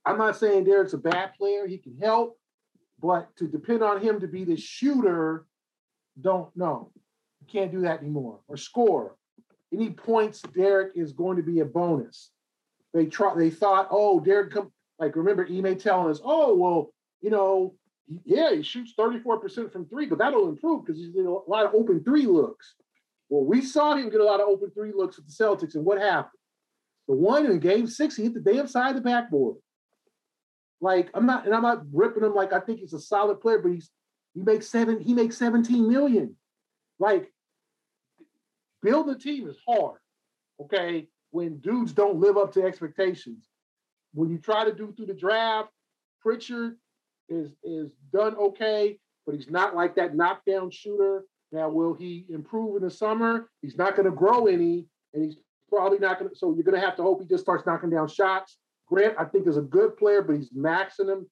[0.04, 2.38] I'm not saying Derrick's a bad player; he can help,
[3.00, 5.46] but to depend on him to be the shooter,
[6.20, 6.90] don't know.
[7.40, 8.40] You can't do that anymore.
[8.48, 9.16] Or score.
[9.72, 12.31] Any points, Derrick is going to be a bonus.
[12.94, 13.34] They try.
[13.36, 14.72] They thought, oh, Derrick come.
[14.98, 17.74] Like remember, Ime telling us, oh well, you know,
[18.24, 21.74] yeah, he shoots 34% from three, but that'll improve because he's getting a lot of
[21.74, 22.74] open three looks.
[23.28, 25.84] Well, we saw him get a lot of open three looks at the Celtics, and
[25.84, 26.38] what happened?
[27.08, 29.56] The one in game six, he hit the damn side of the backboard.
[30.80, 33.58] Like I'm not, and I'm not ripping him like I think he's a solid player,
[33.58, 33.90] but he's
[34.34, 36.36] he makes seven, he makes 17 million.
[36.98, 37.32] Like
[38.82, 39.98] building a team is hard.
[40.60, 41.08] Okay.
[41.32, 43.48] When dudes don't live up to expectations.
[44.14, 45.70] When you try to do through the draft,
[46.20, 46.76] Pritchard
[47.28, 51.24] is is done okay, but he's not like that knockdown shooter.
[51.50, 53.48] Now, will he improve in the summer?
[53.62, 55.36] He's not going to grow any, and he's
[55.68, 56.36] probably not going to.
[56.36, 58.58] So you're going to have to hope he just starts knocking down shots.
[58.86, 61.26] Grant, I think, is a good player, but he's maxing him,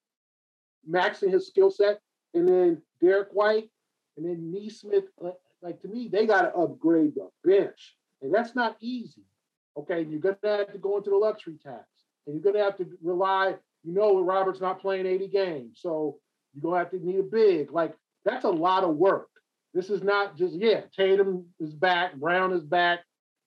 [0.90, 2.00] maxing his skill set.
[2.32, 3.70] And then Derrick White,
[4.16, 5.04] and then Nesmith.
[5.18, 9.24] Like, like to me, they got to upgrade the bench, and that's not easy.
[9.76, 11.84] Okay, you're going to have to go into the luxury tax,
[12.26, 13.54] and you're going to have to rely.
[13.82, 16.18] You know, Robert's not playing 80 games, so
[16.52, 17.72] you're going to have to need a big.
[17.72, 19.28] Like that's a lot of work.
[19.72, 20.82] This is not just yeah.
[20.96, 23.00] Tatum is back, Brown is back.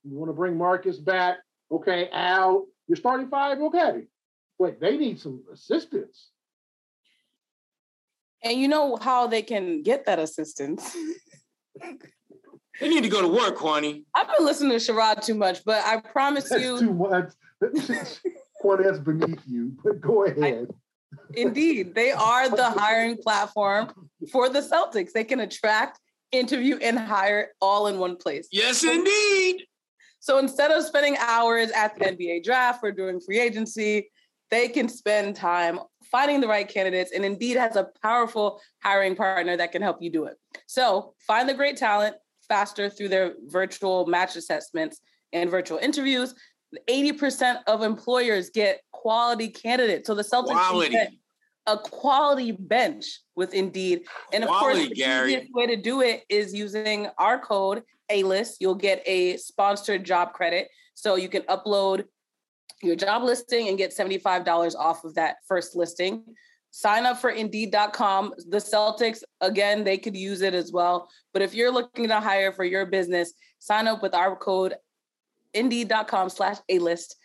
[0.04, 1.38] You want to bring Marcus back?
[1.72, 3.60] Okay, Al, you're starting five.
[3.60, 4.04] Okay,
[4.58, 6.30] but they need some assistance.
[8.44, 10.96] And you know how they can get that assistance.
[12.80, 14.04] they need to go to work, Kwani.
[14.16, 16.80] I've been listening to Sherrod too much, but I promise That's you.
[16.80, 17.32] too much.
[18.64, 19.74] Kwani, that's beneath you.
[19.84, 20.68] But go ahead.
[20.72, 23.92] I, indeed, they are the hiring platform
[24.32, 25.12] for the Celtics.
[25.12, 26.00] They can attract,
[26.32, 28.48] interview, and hire all in one place.
[28.52, 29.66] Yes, indeed.
[30.20, 34.10] So instead of spending hours at the NBA draft or doing free agency,
[34.50, 35.80] they can spend time
[36.12, 40.12] finding the right candidates and Indeed has a powerful hiring partner that can help you
[40.12, 40.38] do it.
[40.68, 42.16] So find the great talent
[42.54, 46.36] faster through their virtual match assessments and virtual interviews.
[46.88, 50.06] 80% of employers get quality candidates.
[50.06, 50.92] So the Celtics quality.
[50.92, 51.12] get
[51.66, 54.04] a quality bench with Indeed.
[54.32, 55.34] And of quality, course, the Gary.
[55.34, 58.58] easiest way to do it is using our code A-list.
[58.62, 60.68] You'll get a sponsored job credit.
[60.94, 62.06] So you can upload
[62.84, 66.24] your job listing and get $75 off of that first listing.
[66.76, 68.34] Sign up for Indeed.com.
[68.50, 71.08] The Celtics, again, they could use it as well.
[71.32, 74.74] But if you're looking to hire for your business, sign up with our code
[75.54, 77.16] Indeed.com slash A-list.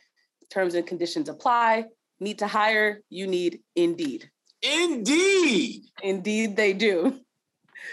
[0.51, 1.87] Terms and conditions apply.
[2.21, 4.31] Need to hire, you need Indeed.
[4.61, 5.85] Indeed.
[6.03, 7.19] Indeed, they do.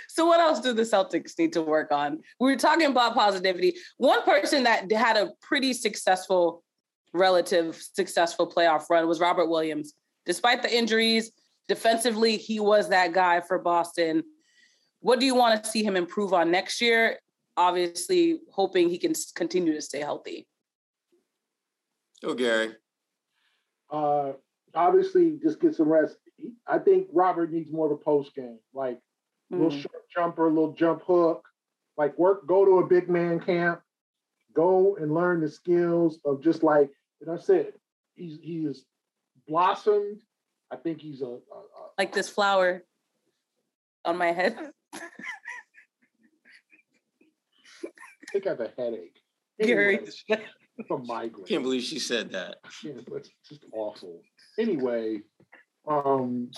[0.09, 2.19] So, what else do the Celtics need to work on?
[2.37, 3.75] We were talking about positivity.
[3.95, 6.63] One person that had a pretty successful
[7.13, 9.93] relative successful playoff run was Robert Williams.
[10.25, 11.31] Despite the injuries,
[11.67, 14.23] defensively, he was that guy for Boston.
[14.99, 17.19] What do you want to see him improve on next year?
[17.58, 20.47] Obviously, hoping he can continue to stay healthy.
[22.23, 22.73] Oh, Gary.
[23.89, 24.34] Uh,
[24.73, 26.17] obviously, just get some rest.
[26.67, 28.99] I think Robert needs more of a post game, like
[29.51, 29.82] a little mm.
[29.82, 31.45] short jumper, a little jump hook,
[31.97, 32.45] like work.
[32.47, 33.82] Go to a big man camp,
[34.54, 36.89] go and learn the skills of just like
[37.21, 37.73] and I said,
[38.15, 38.86] he's he is
[39.47, 40.21] blossomed.
[40.71, 41.39] I think he's a, a, a
[41.97, 42.84] like this flower
[44.04, 44.58] on my head.
[44.93, 44.99] I
[48.32, 49.19] think I have a headache.
[49.62, 49.99] Gary,
[50.30, 50.45] anyway,
[50.89, 51.45] a migraine.
[51.45, 52.58] Can't believe she said that.
[52.84, 54.21] Yeah, it's just awful.
[54.60, 55.21] Anyway,
[55.88, 56.49] um,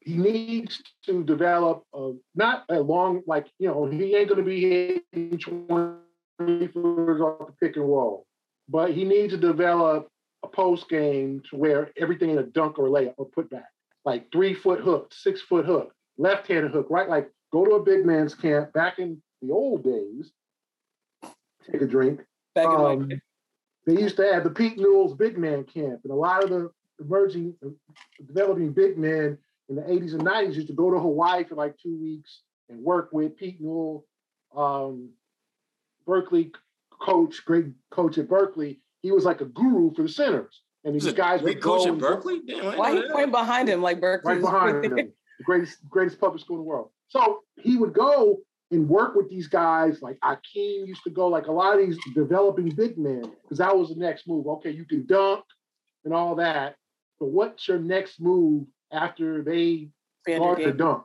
[0.00, 4.48] he needs to develop a, not a long like you know he ain't going to
[4.48, 8.26] be hitting twenty footers off the pick and roll
[8.68, 10.08] but he needs to develop
[10.42, 13.70] a post game to where everything in a dunk or a layup or put back,
[14.04, 17.08] like three foot hook, six foot hook, left handed hook, right?
[17.08, 20.32] Like go to a big man's camp back in the old days.
[21.70, 22.20] Take a drink.
[22.54, 23.08] Back in um,
[23.86, 26.70] they used to have the Pete Newell's big man camp, and a lot of the
[27.00, 27.54] emerging,
[28.26, 31.76] developing big men in the 80s and 90s used to go to Hawaii for like
[31.78, 34.04] two weeks and work with Pete Newell,
[34.54, 35.10] um,
[36.06, 36.52] Berkeley
[37.00, 40.62] coach, great coach at Berkeley, he was like a guru for the centers.
[40.84, 42.40] And these guys would coach at Berkeley.
[42.46, 44.34] Damn, Why he point behind him like Berkeley?
[44.34, 46.90] Right behind him, the greatest greatest public school in the world.
[47.08, 48.38] So he would go
[48.70, 50.00] and work with these guys.
[50.00, 51.28] Like Akeem used to go.
[51.28, 54.46] Like a lot of these developing big men, because that was the next move.
[54.46, 55.44] Okay, you can dunk
[56.06, 56.76] and all that,
[57.18, 59.90] but what's your next move after they
[60.26, 61.04] start to dunk?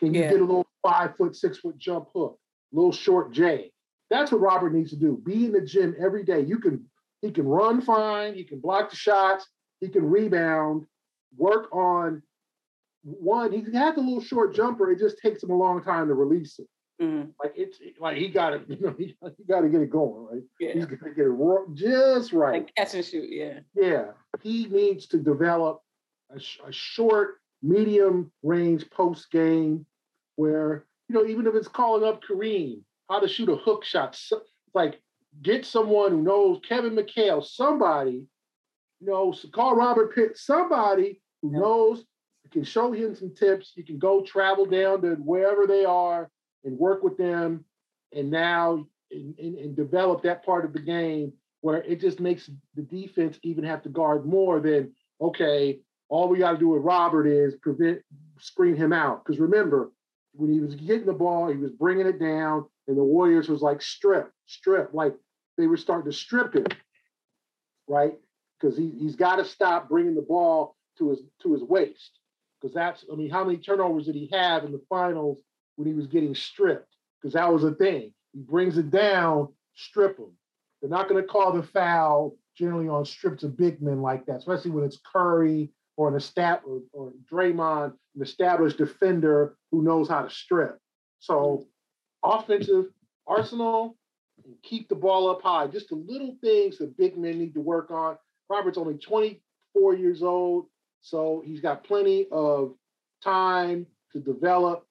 [0.00, 0.30] Can you yeah.
[0.32, 2.38] get a little five foot, six foot jump hook,
[2.72, 3.70] little short J?
[4.10, 5.20] That's what Robert needs to do.
[5.24, 6.40] Be in the gym every day.
[6.40, 6.84] You can
[7.24, 9.48] he can run fine, he can block the shots,
[9.80, 10.84] he can rebound,
[11.36, 12.22] work on
[13.02, 13.50] one.
[13.50, 14.90] He has a little short jumper.
[14.90, 16.66] It just takes him a long time to release it.
[17.02, 17.30] Mm-hmm.
[17.42, 20.26] Like it's like he got it, you know, he, he got to get it going,
[20.30, 20.42] right?
[20.60, 20.74] Yeah.
[20.74, 22.62] He's got to get it just right.
[22.62, 23.60] Like catch and shoot, yeah.
[23.74, 24.10] Yeah.
[24.42, 25.80] He needs to develop
[26.30, 26.36] a,
[26.68, 29.86] a short, medium range post game
[30.36, 34.14] where, you know, even if it's calling up Kareem how to shoot a hook shot.
[34.14, 34.42] So,
[34.74, 35.00] like
[35.42, 38.26] get someone who knows Kevin McHale, somebody,
[39.00, 42.04] you know, call Robert Pitt, somebody who knows,
[42.54, 43.72] can show him some tips.
[43.74, 46.30] You can go travel down to wherever they are
[46.62, 47.64] and work with them,
[48.12, 52.48] and now and, and, and develop that part of the game where it just makes
[52.74, 55.80] the defense even have to guard more than okay.
[56.08, 58.00] All we got to do with Robert is prevent
[58.38, 59.24] screen him out.
[59.24, 59.90] Because remember,
[60.32, 63.62] when he was getting the ball, he was bringing it down, and the Warriors was
[63.62, 65.14] like strip, strip, like
[65.56, 66.66] they were starting to strip him,
[67.88, 68.14] right?
[68.60, 72.18] Because he he's got to stop bringing the ball to his to his waist.
[72.60, 75.38] Because that's, I mean, how many turnovers did he have in the finals
[75.76, 76.96] when he was getting stripped?
[77.20, 78.12] Because that was a thing.
[78.32, 80.32] He brings it down, strip him.
[80.80, 84.36] They're not going to call the foul generally on strips of big men like that,
[84.36, 90.08] especially when it's Curry or an stat or, or Draymond, an established defender who knows
[90.08, 90.78] how to strip.
[91.20, 91.66] So
[92.24, 92.86] offensive
[93.26, 93.96] arsenal
[94.44, 95.66] and keep the ball up high.
[95.66, 98.16] Just the little things that big men need to work on.
[98.48, 100.66] Robert's only 24 years old,
[101.00, 102.74] so he's got plenty of
[103.22, 104.86] time to develop.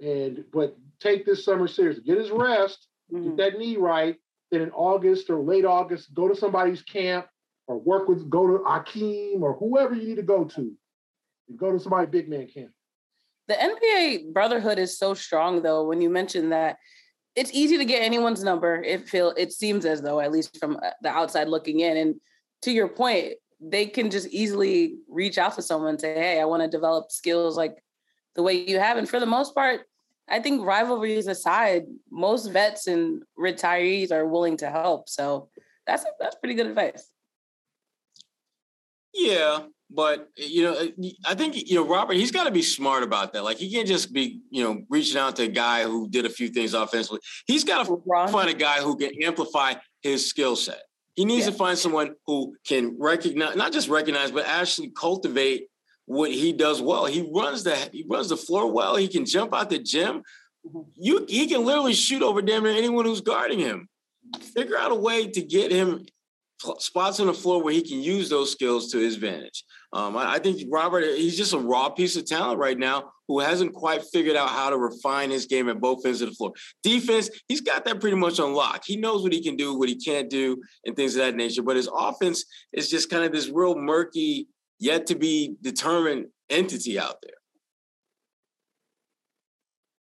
[0.00, 2.04] And but take this summer seriously.
[2.04, 3.24] Get his rest, mm-hmm.
[3.24, 4.16] get that knee right.
[4.50, 7.26] Then in August or late August, go to somebody's camp
[7.66, 10.72] or work with go to Hakeem or whoever you need to go to.
[11.48, 12.70] And go to somebody big man camp.
[13.48, 16.76] The NBA brotherhood is so strong though, when you mentioned that
[17.34, 18.82] it's easy to get anyone's number.
[18.82, 21.96] It feel it seems as though, at least from uh, the outside looking in.
[21.96, 22.14] And
[22.62, 26.44] to your point, they can just easily reach out to someone and say, Hey, I
[26.44, 27.82] want to develop skills like
[28.34, 28.96] the way you have.
[28.96, 29.82] And for the most part,
[30.28, 35.08] I think rivalries aside, most vets and retirees are willing to help.
[35.08, 35.48] So
[35.86, 37.08] that's that's pretty good advice.
[39.14, 40.88] Yeah, but you know,
[41.24, 42.14] I think you know Robert.
[42.14, 43.44] He's got to be smart about that.
[43.44, 46.30] Like he can't just be you know reaching out to a guy who did a
[46.30, 47.20] few things offensively.
[47.46, 50.82] He's got to find a guy who can amplify his skill set.
[51.16, 51.52] He needs yeah.
[51.52, 55.68] to find someone who can recognize, not just recognize, but actually cultivate
[56.04, 57.06] what he does well.
[57.06, 58.96] He runs the he runs the floor well.
[58.96, 60.22] He can jump out the gym.
[60.66, 60.80] Mm-hmm.
[60.96, 63.88] You he can literally shoot over damn near anyone who's guarding him.
[64.54, 66.04] Figure out a way to get him
[66.78, 69.64] spots on the floor where he can use those skills to his advantage.
[69.92, 73.40] Um, I, I, think Robert, he's just a raw piece of talent right now who
[73.40, 76.52] hasn't quite figured out how to refine his game at both ends of the floor.
[76.82, 78.82] Defense, he's got that pretty much on lock.
[78.84, 81.62] He knows what he can do, what he can't do, and things of that nature.
[81.62, 86.98] But his offense is just kind of this real murky, yet to be determined entity
[86.98, 87.32] out there.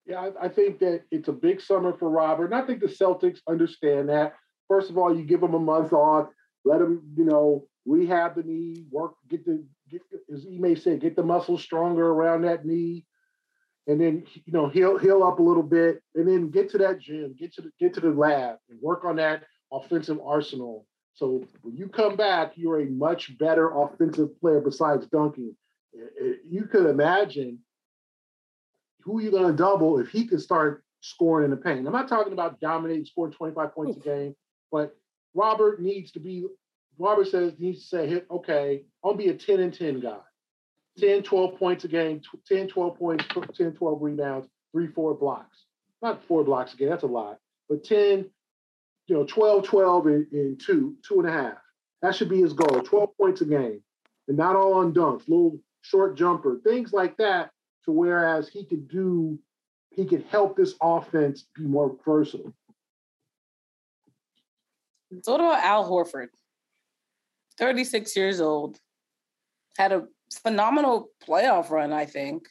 [0.06, 2.46] Yeah, I, I think that it's a big summer for Robert.
[2.46, 4.34] And I think the Celtics understand that.
[4.72, 6.30] First of all, you give him a month off,
[6.64, 10.02] let him, you know, rehab the knee, work, get the, get,
[10.34, 13.06] as he may say, get the muscles stronger around that knee,
[13.88, 17.02] and then you know heal heal up a little bit, and then get to that
[17.02, 20.86] gym, get to the, get to the lab, and work on that offensive arsenal.
[21.16, 25.54] So when you come back, you're a much better offensive player besides dunking.
[26.50, 27.60] You could imagine
[29.02, 31.86] who you're going to double if he could start scoring in the paint.
[31.86, 34.34] I'm not talking about dominating, scoring 25 points a game,
[34.72, 34.96] but
[35.34, 36.46] Robert needs to be,
[36.98, 40.18] Robert says, needs to say, okay, I'll be a 10 and 10 guy.
[41.00, 45.66] 10, 12 points a game, 10, 12 points, 10, 12 rebounds, three, four blocks.
[46.02, 47.38] Not four blocks again, that's a lot,
[47.70, 48.30] but 10,
[49.08, 51.58] you know, 12, 12 and, and two, two and a half.
[52.02, 53.82] That should be his goal, 12 points a game.
[54.28, 57.52] And not all on dunks, little short jumper, things like that,
[57.86, 59.40] to whereas he could do,
[59.92, 62.54] he could help this offense be more versatile.
[65.24, 66.28] So what about Al Horford?
[67.58, 68.78] 36 years old.
[69.78, 70.06] Had a
[70.42, 72.48] phenomenal playoff run, I think.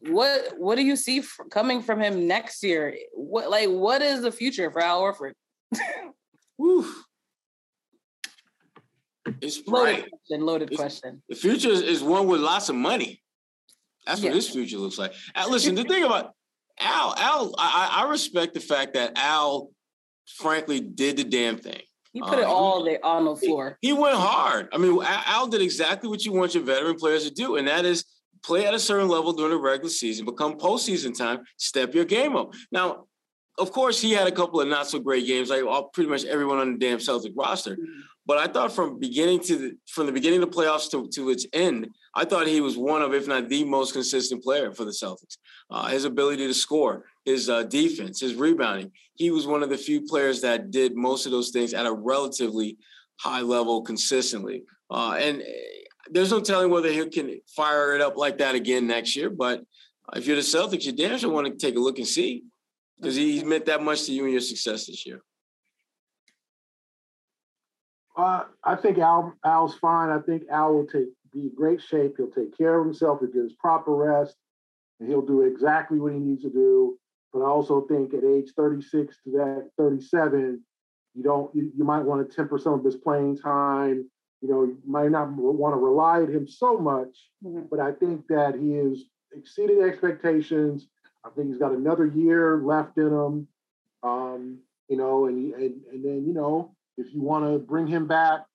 [0.00, 2.96] What what do you see coming from him next year?
[3.12, 5.32] What like what is the future for Al Horford?
[6.58, 7.04] Woof.
[9.42, 10.46] It's loaded question.
[10.46, 11.22] Loaded it's, question.
[11.28, 13.22] The future is one with lots of money.
[14.06, 14.30] That's yeah.
[14.30, 15.12] what his future looks like.
[15.48, 16.32] Listen, the thing about
[16.80, 19.68] Al, Al, I, I respect the fact that Al
[20.36, 21.80] frankly did the damn thing.
[22.12, 23.78] He put uh, it all there on the floor.
[23.80, 24.68] He, he, went hard.
[24.72, 27.84] I mean, Al did exactly what you want your veteran players to do, and that
[27.84, 28.04] is
[28.42, 32.36] play at a certain level during the regular season, become postseason time, step your game
[32.36, 32.52] up.
[32.72, 33.04] Now,
[33.58, 36.24] of course, he had a couple of not so great games, like all, pretty much
[36.24, 37.72] everyone on the damn Celtic roster.
[37.72, 38.00] Mm-hmm.
[38.26, 41.30] But I thought from beginning to the from the beginning of the playoffs to, to
[41.30, 44.84] its end, I thought he was one of, if not the most consistent player for
[44.84, 45.36] the Celtics.
[45.70, 48.90] Uh, his ability to score, his uh, defense, his rebounding.
[49.14, 51.92] He was one of the few players that did most of those things at a
[51.92, 52.78] relatively
[53.20, 54.64] high level consistently.
[54.90, 55.44] Uh, and eh,
[56.10, 59.30] there's no telling whether he can fire it up like that again next year.
[59.30, 59.62] But
[60.14, 62.44] if you're the Celtics, you damn sure want to take a look and see
[62.98, 65.22] because he meant that much to you and your success this year.
[68.16, 70.10] Uh, I think Al Al's fine.
[70.10, 72.14] I think Al will take be in great shape.
[72.16, 73.20] He'll take care of himself.
[73.20, 74.36] He'll get his proper rest,
[74.98, 76.98] and he'll do exactly what he needs to do.
[77.32, 80.62] But I also think at age 36 to that 37,
[81.14, 84.08] you don't you, you might want to temper some of his playing time.
[84.40, 87.66] You know, you might not want to rely on him so much, mm-hmm.
[87.70, 90.88] but I think that he has exceeded expectations.
[91.24, 93.48] I think he's got another year left in him.
[94.02, 94.58] Um,
[94.88, 98.46] you know, and, and and then you know, if you want to bring him back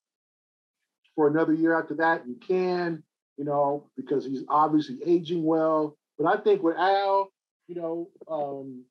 [1.15, 3.03] for another year after that, you can.
[3.37, 5.97] You know, because he's obviously aging well.
[6.17, 7.29] But I think with Al,
[7.67, 8.83] you know, um,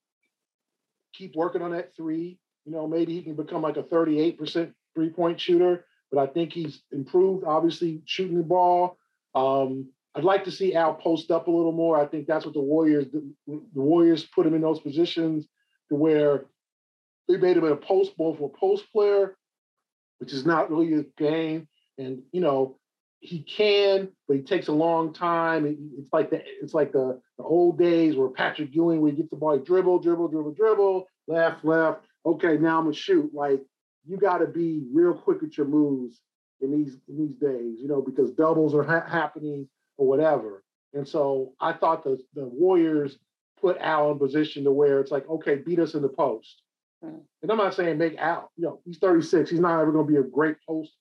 [1.15, 2.39] keep working on that three.
[2.65, 6.53] You know, maybe he can become like a 38% three point shooter, but I think
[6.53, 8.99] he's improved, obviously, shooting the ball.
[9.35, 12.01] Um, I'd like to see Al post up a little more.
[12.01, 15.47] I think that's what the Warriors, the, the Warriors put him in those positions
[15.89, 16.47] to where
[17.29, 19.37] they made him a post ball for a post player,
[20.19, 21.69] which is not really his game.
[21.99, 22.79] And, you know,
[23.25, 25.65] he can, but he takes a long time.
[25.99, 29.37] It's like the it's like the, the old days where Patrick Ewing, would get the
[29.37, 32.05] ball, dribble, dribble, dribble, dribble, left, left.
[32.27, 33.31] Okay, now I'm gonna shoot.
[33.33, 33.63] Like
[34.07, 36.21] you got to be real quick at your moves
[36.61, 40.63] in these in these days, you know, because doubles are ha- happening or whatever.
[40.93, 43.17] And so I thought the the Warriors
[43.59, 46.61] put Al in position to where it's like, okay, beat us in the post.
[47.03, 47.23] Mm.
[47.43, 49.49] And I'm not saying make Al, you know, he's 36.
[49.49, 50.93] He's not ever going to be a great post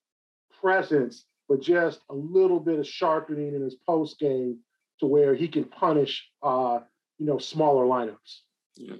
[0.61, 4.58] presence but just a little bit of sharpening in his post game
[4.99, 6.80] to where he can punish, uh,
[7.20, 8.39] you know, smaller lineups.
[8.76, 8.95] Yeah.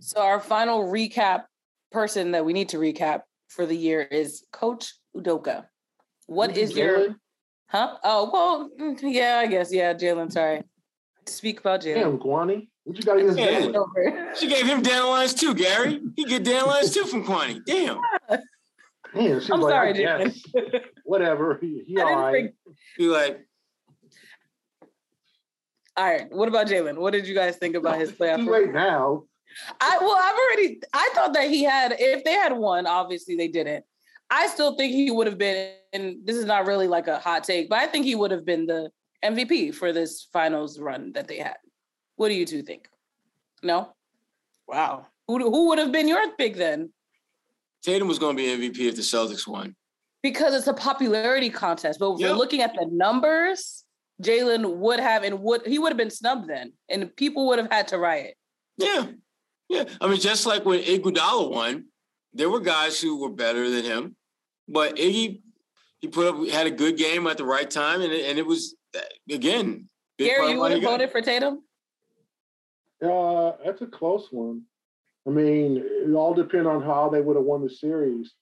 [0.00, 1.44] So our final recap
[1.92, 5.66] person that we need to recap for the year is Coach Udoka.
[6.26, 7.14] What is your
[7.68, 7.98] huh?
[8.02, 10.32] Oh well, mm, yeah, I guess yeah, Jaylen.
[10.32, 10.64] Sorry,
[11.26, 11.94] speak about Jaylen.
[11.94, 14.34] Damn, Kwani, what you got against yeah.
[14.34, 16.00] She gave him dandelions too, Gary.
[16.16, 17.60] He get dandelions too from Kwani.
[17.64, 18.00] Damn.
[19.16, 20.42] Man, I'm like, sorry, yes,
[21.04, 21.58] whatever.
[21.60, 22.52] He, he all right.
[22.96, 23.46] He like.
[25.96, 26.26] All right.
[26.30, 26.98] What about Jaylen?
[26.98, 28.44] What did you guys think about his playoff?
[28.44, 29.24] Too late now.
[29.80, 30.80] I well, I've already.
[30.92, 31.96] I thought that he had.
[31.98, 33.84] If they had won, obviously they didn't.
[34.28, 35.72] I still think he would have been.
[35.92, 38.44] And this is not really like a hot take, but I think he would have
[38.44, 38.90] been the
[39.24, 41.56] MVP for this finals run that they had.
[42.16, 42.88] What do you two think?
[43.62, 43.94] No.
[44.68, 45.06] Wow.
[45.28, 46.90] Who who would have been your pick then?
[47.86, 49.76] Tatum was going to be MVP if the Celtics won.
[50.20, 52.00] Because it's a popularity contest.
[52.00, 52.32] But if yep.
[52.32, 53.84] we're looking at the numbers,
[54.20, 57.70] Jaylen would have and would he would have been snubbed then, and people would have
[57.70, 58.34] had to riot.
[58.76, 59.06] Yeah,
[59.68, 59.84] yeah.
[60.00, 61.84] I mean, just like when Iguodala won,
[62.32, 64.16] there were guys who were better than him,
[64.68, 65.42] but Iggy
[66.00, 68.46] he put up had a good game at the right time, and it, and it
[68.46, 68.74] was
[69.30, 69.88] again.
[70.18, 71.62] Gary, you would have voted for Tatum.
[73.04, 74.62] Uh, that's a close one.
[75.26, 78.32] I mean, it all depends on how they would have won the series.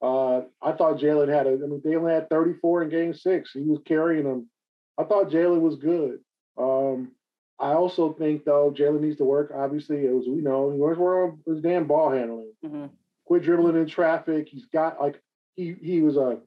[0.00, 1.54] Uh, I thought Jaylen had a.
[1.54, 3.50] I mean, they only had 34 in Game Six.
[3.52, 4.48] He was carrying them.
[4.96, 6.20] I thought Jaylen was good.
[6.56, 7.12] Um,
[7.58, 9.52] I also think though Jaylen needs to work.
[9.54, 12.52] Obviously, it was you know he was on his damn ball handling.
[12.64, 12.86] Mm-hmm.
[13.24, 14.48] Quit dribbling in traffic.
[14.48, 15.20] He's got like
[15.56, 16.38] he he was a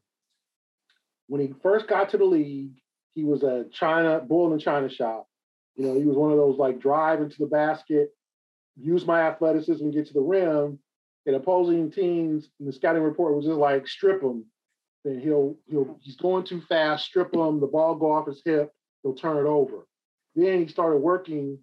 [1.28, 2.74] when he first got to the league,
[3.14, 5.28] he was a China bull in the China shop.
[5.76, 8.10] You know, he was one of those like drive into the basket,
[8.76, 10.80] use my athleticism and get to the rim,
[11.26, 14.46] and opposing teams in the scouting report was just like strip him.
[15.04, 18.72] Then he'll he'll he's going too fast, strip him, the ball go off his hip,
[19.04, 19.88] he'll turn it over.
[20.36, 21.60] Then he started working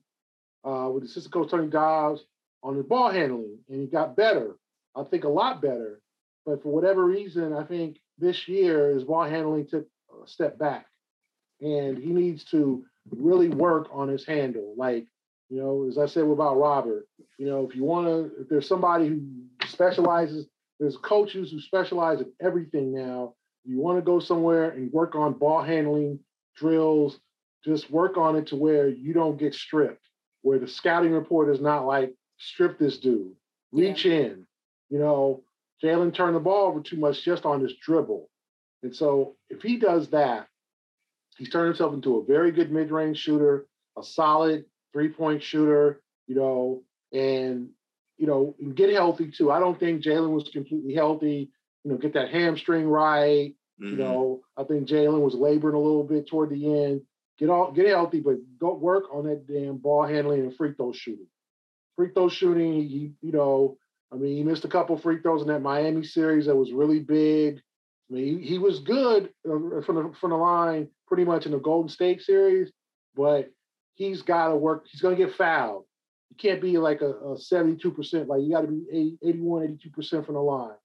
[0.65, 2.25] uh, with assistant coach Tony Dobbs
[2.63, 4.57] on his ball handling, and he got better.
[4.97, 6.01] I think a lot better.
[6.45, 10.87] But for whatever reason, I think this year his ball handling took a step back,
[11.61, 14.75] and he needs to really work on his handle.
[14.77, 15.07] Like
[15.49, 17.07] you know, as I said about Robert,
[17.39, 19.23] you know, if you want to, if there's somebody who
[19.67, 20.47] specializes,
[20.79, 23.35] there's coaches who specialize in everything now.
[23.65, 26.21] You want to go somewhere and work on ball handling
[26.57, 27.19] drills,
[27.65, 30.07] just work on it to where you don't get stripped,
[30.43, 33.33] where the scouting report is not like, strip this dude,
[33.73, 34.15] reach yeah.
[34.15, 34.47] in.
[34.91, 35.43] You know,
[35.83, 38.29] Jaylen turned the ball over too much just on his dribble.
[38.83, 40.47] And so if he does that,
[41.37, 43.67] he's turned himself into a very good mid-range shooter,
[43.99, 44.65] a solid
[44.99, 46.83] three point shooter, you know,
[47.13, 47.69] and
[48.17, 49.53] you know, and get healthy too.
[49.53, 51.53] I don't think Jaylen was completely healthy.
[51.85, 53.55] You know, get that hamstring right.
[53.81, 53.91] Mm-hmm.
[53.91, 57.03] You know, I think Jaylen was laboring a little bit toward the end.
[57.39, 60.93] Get all get healthy, but go work on that damn ball handling and free throw
[60.93, 61.29] shooting.
[61.95, 63.79] Free throw shooting, he, you know,
[64.13, 66.99] I mean, he missed a couple free throws in that Miami series that was really
[66.99, 67.61] big.
[68.11, 71.53] I mean, he, he was good uh, from the from the line pretty much in
[71.53, 72.73] the Golden State series,
[73.15, 73.53] but
[73.99, 74.87] he's got to work.
[74.91, 75.85] He's going to get fouled.
[76.31, 78.27] You can't be like a, a 72%.
[78.27, 80.77] Like you got to be 81, 82% from the line.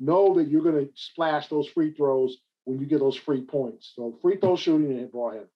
[0.00, 3.92] know that you're going to splash those free throws when you get those free points.
[3.94, 5.48] So free throw shooting and ball handling.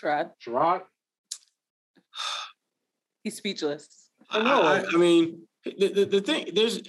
[0.00, 0.30] Sherrod.
[0.46, 0.82] Sherrod.
[3.24, 3.88] He's speechless.
[4.30, 6.82] I, I, I mean, the, the, the thing there's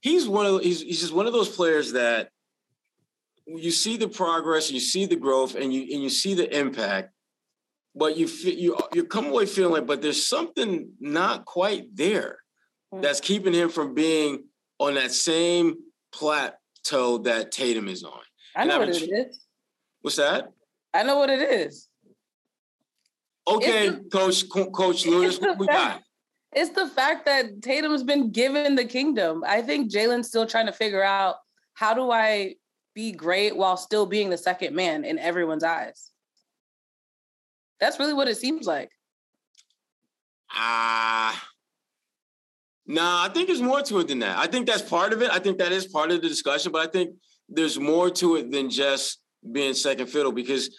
[0.00, 2.28] he's one of he's he's just one of those players that
[3.48, 7.12] you see the progress, you see the growth, and you and you see the impact,
[7.94, 12.38] but you you you come away feeling like, but there's something not quite there
[12.92, 13.02] mm-hmm.
[13.02, 14.44] that's keeping him from being
[14.78, 15.76] on that same
[16.12, 18.20] plateau that Tatum is on.
[18.54, 19.40] I know what it is.
[20.02, 20.52] What's that?
[20.92, 21.88] I know what it is.
[23.46, 26.02] Okay, the, Coach Coach Lunis, what we got?
[26.52, 29.42] It's the fact that Tatum's been given the kingdom.
[29.46, 31.36] I think Jaylen's still trying to figure out
[31.74, 32.54] how do I
[32.98, 36.10] be great while still being the second man in everyone's eyes.
[37.78, 38.90] That's really what it seems like.
[40.50, 41.30] Ah.
[41.30, 41.46] Uh,
[42.88, 44.36] nah, I think there's more to it than that.
[44.36, 45.30] I think that's part of it.
[45.30, 47.14] I think that is part of the discussion, but I think
[47.48, 49.20] there's more to it than just
[49.52, 50.76] being second fiddle because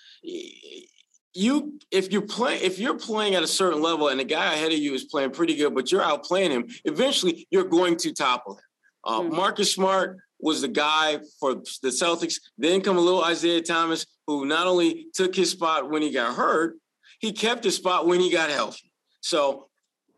[1.33, 4.73] you if you're playing if you're playing at a certain level and the guy ahead
[4.73, 8.55] of you is playing pretty good, but you're outplaying him, eventually you're going to topple
[8.55, 8.63] him.
[9.05, 9.37] Uh, mm-hmm.
[9.37, 12.35] Marcus Smart was the guy for the Celtics.
[12.57, 16.35] Then come a little Isaiah Thomas, who not only took his spot when he got
[16.35, 16.77] hurt,
[17.19, 18.91] he kept his spot when he got healthy.
[19.21, 19.67] So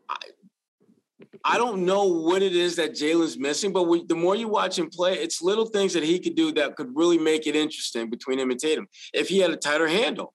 [0.08, 0.16] I,
[1.44, 4.78] I don't know what it is that Jaylen's missing, but we, the more you watch
[4.78, 8.08] him play, it's little things that he could do that could really make it interesting
[8.08, 8.86] between him and Tatum.
[9.12, 10.34] If he had a tighter handle,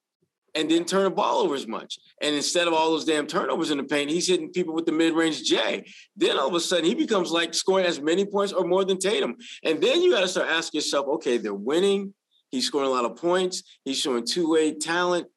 [0.57, 1.99] and didn't turn the ball over as much.
[2.21, 4.91] And instead of all those damn turnovers in the paint, he's hitting people with the
[4.91, 5.85] mid-range J.
[6.15, 8.97] Then all of a sudden he becomes like scoring as many points or more than
[8.97, 9.35] Tatum.
[9.63, 12.13] And then you got to start asking yourself, okay, they're winning.
[12.49, 13.63] He's scoring a lot of points.
[13.85, 15.27] He's showing two-way talent.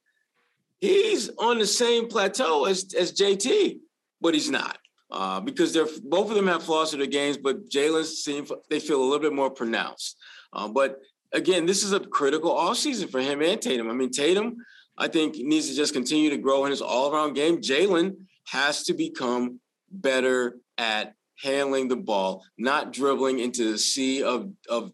[0.81, 3.79] He's on the same plateau as, as JT,
[4.21, 4.79] but he's not.
[5.11, 8.79] Uh, because they're both of them have flaws to their games, but Jaylen's seem they
[8.79, 10.17] feel a little bit more pronounced.
[10.53, 11.01] Uh, but
[11.33, 13.91] again, this is a critical off season for him and Tatum.
[13.91, 14.57] I mean, Tatum,
[14.97, 17.61] I think needs to just continue to grow in his all around game.
[17.61, 18.17] Jaylen
[18.49, 19.61] has to become
[19.91, 24.93] better at handling the ball, not dribbling into the sea of, of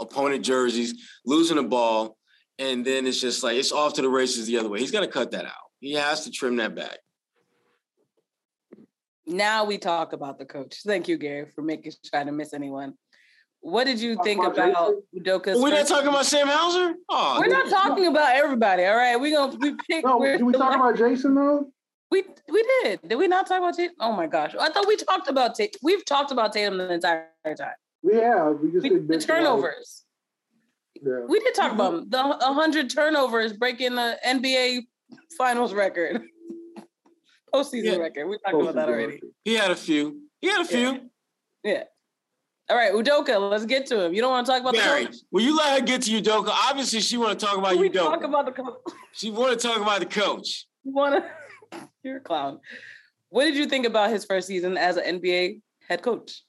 [0.00, 2.16] opponent jerseys, losing the ball,
[2.58, 4.78] and then it's just like it's off to the races the other way.
[4.78, 5.52] He's got to cut that out.
[5.80, 6.98] He has to trim that back.
[9.26, 10.80] Now we talk about the coach.
[10.84, 12.94] Thank you, Gary, for making sure I didn't miss anyone.
[13.62, 15.60] What did you think about Udoka's?
[15.60, 16.94] We're not talking about Sam Hauser.
[17.08, 18.84] Oh, we're not talking about everybody.
[18.86, 20.04] All right, we're gonna we pick.
[20.04, 21.70] No, did we talk about Jayson though?
[22.10, 23.00] We we did.
[23.06, 23.94] Did we not talk about Tatum?
[24.00, 25.78] Oh my gosh, I thought we talked about Tatum.
[25.82, 27.74] We've talked about Tatum the entire time.
[28.02, 28.60] We have.
[28.60, 30.04] We just we, the turnovers.
[30.94, 31.20] Yeah.
[31.28, 32.08] We did talk mm-hmm.
[32.08, 34.82] about the 100 turnovers breaking the NBA
[35.36, 36.22] Finals record,
[37.54, 37.96] postseason yeah.
[37.96, 38.26] record.
[38.26, 39.20] We talked about that already.
[39.44, 40.22] He had a few.
[40.40, 40.92] He had a few.
[41.62, 41.72] Yeah.
[41.72, 41.82] yeah.
[42.70, 44.14] All right, Udoka, let's get to him.
[44.14, 45.16] You don't want to talk about Barry, the coach?
[45.32, 46.50] Will you let her get to Udoka?
[46.50, 48.04] Obviously, she want to talk about we Udoka.
[48.04, 48.76] Talk about the coach.
[49.12, 50.66] She want to talk about the coach.
[50.84, 51.24] You want
[51.72, 51.88] to?
[52.04, 52.60] You're a clown.
[53.28, 56.44] What did you think about his first season as an NBA head coach?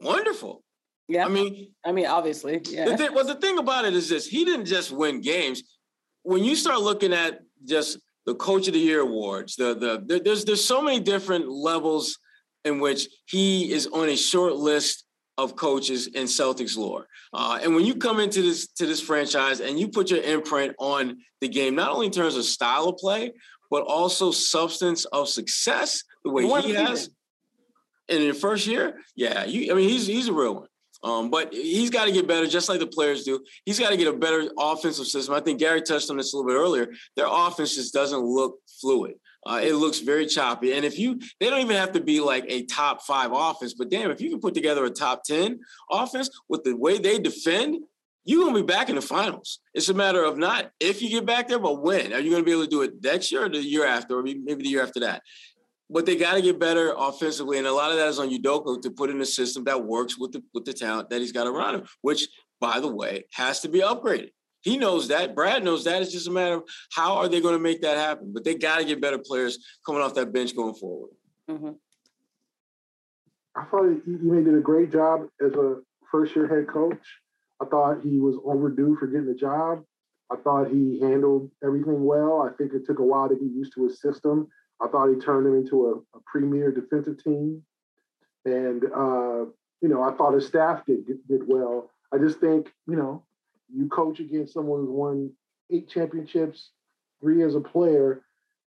[0.00, 0.64] Wonderful.
[1.08, 1.26] Yeah.
[1.26, 2.86] I mean, I mean, obviously, yeah.
[2.86, 5.62] The thing, well, the thing about it is this: he didn't just win games.
[6.22, 10.46] When you start looking at just the Coach of the Year awards, the the there's
[10.46, 12.18] there's so many different levels
[12.68, 15.04] in which he is on a short list
[15.36, 17.06] of coaches in Celtics lore.
[17.32, 20.74] Uh, and when you come into this to this franchise and you put your imprint
[20.78, 23.32] on the game, not only in terms of style of play,
[23.70, 27.10] but also substance of success, the way he has
[28.08, 30.68] in the first year, yeah, you, I mean, he's he's a real one.
[31.04, 33.44] Um, but he's got to get better, just like the players do.
[33.64, 35.32] He's got to get a better offensive system.
[35.32, 36.88] I think Gary touched on this a little bit earlier.
[37.14, 39.14] Their offense just doesn't look fluid.
[39.46, 40.72] Uh, it looks very choppy.
[40.72, 43.88] And if you, they don't even have to be like a top five offense, but
[43.88, 45.60] damn, if you can put together a top 10
[45.90, 47.78] offense with the way they defend,
[48.24, 49.60] you're going to be back in the finals.
[49.72, 52.12] It's a matter of not if you get back there, but when.
[52.12, 54.18] Are you going to be able to do it next year or the year after,
[54.18, 55.22] or maybe the year after that?
[55.88, 58.82] But they got to get better offensively, and a lot of that is on Udoka
[58.82, 61.46] to put in a system that works with the with the talent that he's got
[61.46, 62.28] around him, which,
[62.60, 64.32] by the way, has to be upgraded.
[64.68, 65.34] He knows that.
[65.34, 66.02] Brad knows that.
[66.02, 68.32] It's just a matter of how are they going to make that happen.
[68.32, 71.10] But they got to get better players coming off that bench going forward.
[71.50, 71.70] Mm-hmm.
[73.56, 75.76] I thought he, he did a great job as a
[76.10, 77.00] first year head coach.
[77.60, 79.82] I thought he was overdue for getting the job.
[80.30, 82.42] I thought he handled everything well.
[82.42, 84.48] I think it took a while to get used to his system.
[84.80, 87.62] I thought he turned them into a, a premier defensive team.
[88.44, 89.46] And, uh,
[89.80, 91.90] you know, I thought his staff did, did well.
[92.12, 93.24] I just think, you know,
[93.72, 95.32] you coach against someone who's won
[95.70, 96.70] eight championships,
[97.20, 98.22] three as a player,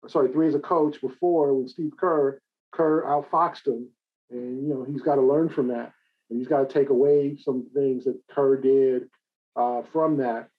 [0.07, 2.39] sorry, three as a coach before with Steve Kerr,
[2.71, 3.89] Kerr outfoxed him,
[4.29, 5.91] and you know he's got to learn from that,
[6.29, 9.09] and he's got to take away some things that Kerr did
[9.55, 10.49] uh, from that.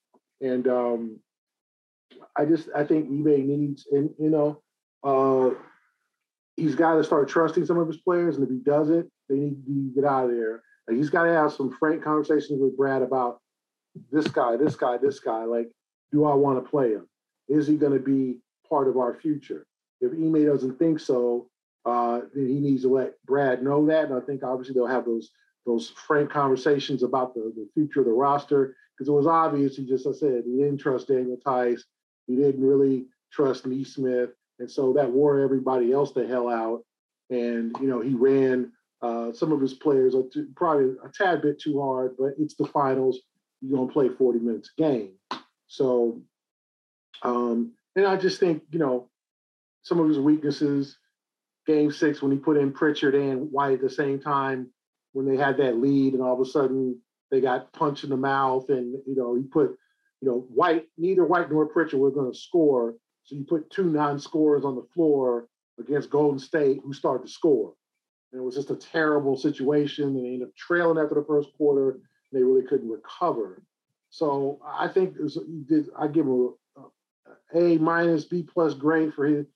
[0.40, 1.20] And um,
[2.36, 4.62] I just I think Ime needs, and you know,
[5.04, 5.54] uh,
[6.56, 9.64] he's got to start trusting some of his players, and if he doesn't, they need
[9.66, 10.62] to get out of there.
[10.88, 13.40] Like he's got to have some frank conversations with Brad about
[14.10, 15.44] this guy, this guy, this guy.
[15.44, 15.70] Like,
[16.12, 17.08] do I want to play him?
[17.48, 18.38] Is he going to be
[18.68, 19.66] part of our future?
[20.00, 21.48] If Ime doesn't think so,
[21.84, 24.06] uh, then he needs to let Brad know that.
[24.06, 25.30] And I think obviously they'll have those
[25.64, 29.76] those frank conversations about the, the future of the roster because it was obvious.
[29.76, 31.84] He just, I said, he didn't trust Daniel Theis.
[32.26, 34.30] He didn't really trust Nesmith.
[34.58, 36.82] And so that wore everybody else the hell out.
[37.30, 38.72] And, you know, he ran
[39.02, 40.14] uh, some of his players
[40.54, 43.20] probably a tad bit too hard, but it's the finals.
[43.62, 45.12] You're to play 40 minutes a game.
[45.68, 46.20] So,
[47.22, 49.08] um, and I just think, you know,
[49.82, 50.98] some of his weaknesses,
[51.66, 54.68] game six, when he put in Pritchard and White at the same time,
[55.12, 56.98] when they had that lead, and all of a sudden
[57.30, 59.76] they got punched in the mouth, and, you know, he put,
[60.20, 62.96] you know, White, neither White nor Pritchard were going to score.
[63.24, 65.46] So you put two non scorers on the floor
[65.78, 67.74] against Golden State who started to score.
[68.32, 70.04] And it was just a terrible situation.
[70.04, 71.98] And they ended up trailing after the first quarter.
[72.32, 73.62] They really couldn't recover.
[74.10, 76.50] So I think was, did, I give him
[77.54, 79.46] a, a minus B plus grade for his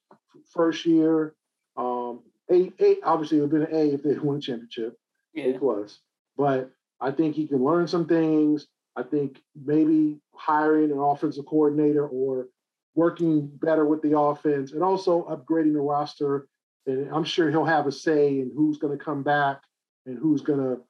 [0.53, 1.35] first year.
[1.77, 2.21] Um,
[2.51, 4.97] a, a obviously it would have been an A if they won a championship.
[5.35, 5.45] Yeah.
[5.45, 5.99] A plus.
[6.37, 6.71] But
[7.01, 8.67] I think he can learn some things.
[8.97, 12.49] I think maybe hiring an offensive coordinator or
[12.95, 16.49] working better with the offense and also upgrading the roster
[16.87, 19.61] and I'm sure he'll have a say in who's going to come back
[20.07, 20.81] and who's going to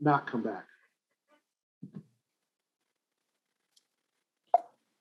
[0.00, 0.66] not come back.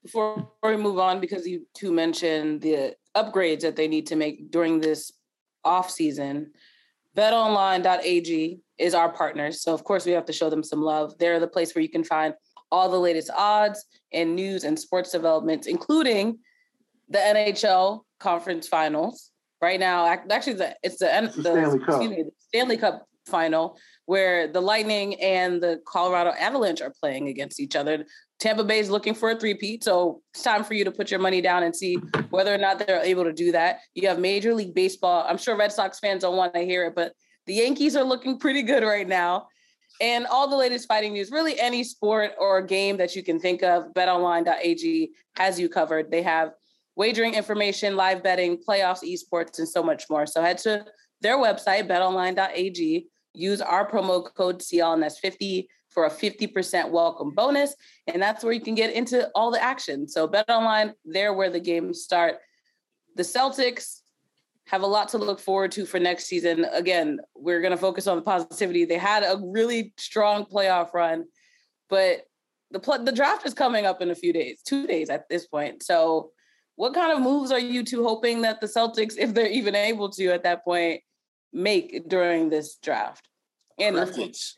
[0.04, 4.50] Before we move on, because you two mentioned the upgrades that they need to make
[4.50, 5.12] during this
[5.64, 6.52] off season,
[7.16, 9.52] betonline.ag is our partner.
[9.52, 11.18] So of course we have to show them some love.
[11.20, 12.34] They're the place where you can find
[12.72, 16.40] all the latest odds and news and sports developments, including
[17.10, 19.32] the NHL conference finals
[19.62, 20.08] right now.
[20.08, 22.00] Actually, the, it's the, the, Stanley Cup.
[22.00, 23.78] Me, the Stanley Cup final
[24.10, 28.04] where the Lightning and the Colorado Avalanche are playing against each other.
[28.40, 31.20] Tampa Bay is looking for a three-peat, so it's time for you to put your
[31.20, 31.98] money down and see
[32.32, 33.82] whether or not they're able to do that.
[33.94, 35.24] You have Major League Baseball.
[35.30, 37.14] I'm sure Red Sox fans don't want to hear it, but
[37.46, 39.46] the Yankees are looking pretty good right now.
[40.02, 43.62] And all the latest fighting news, really any sport or game that you can think
[43.62, 46.10] of, betonline.ag has you covered.
[46.10, 46.54] They have
[46.96, 50.26] wagering information, live betting, playoffs, esports, and so much more.
[50.26, 50.84] So head to
[51.22, 53.08] their website, betonline.ag,
[53.40, 57.76] use our promo code CLNS50 for a 50% welcome bonus.
[58.08, 60.08] And that's where you can get into all the action.
[60.08, 62.36] So bet betonline, there where the games start.
[63.16, 64.02] The Celtics
[64.66, 66.66] have a lot to look forward to for next season.
[66.74, 68.86] Again, we're going to focus on the positivity.
[68.86, 71.26] They had a really strong playoff run,
[71.90, 72.28] but
[72.70, 75.48] the pl- the draft is coming up in a few days, two days at this
[75.48, 75.82] point.
[75.82, 76.32] So
[76.76, 80.10] what kind of moves are you two hoping that the Celtics, if they're even able
[80.12, 81.02] to at that point,
[81.52, 83.29] make during this draft?
[83.80, 84.58] And crickets,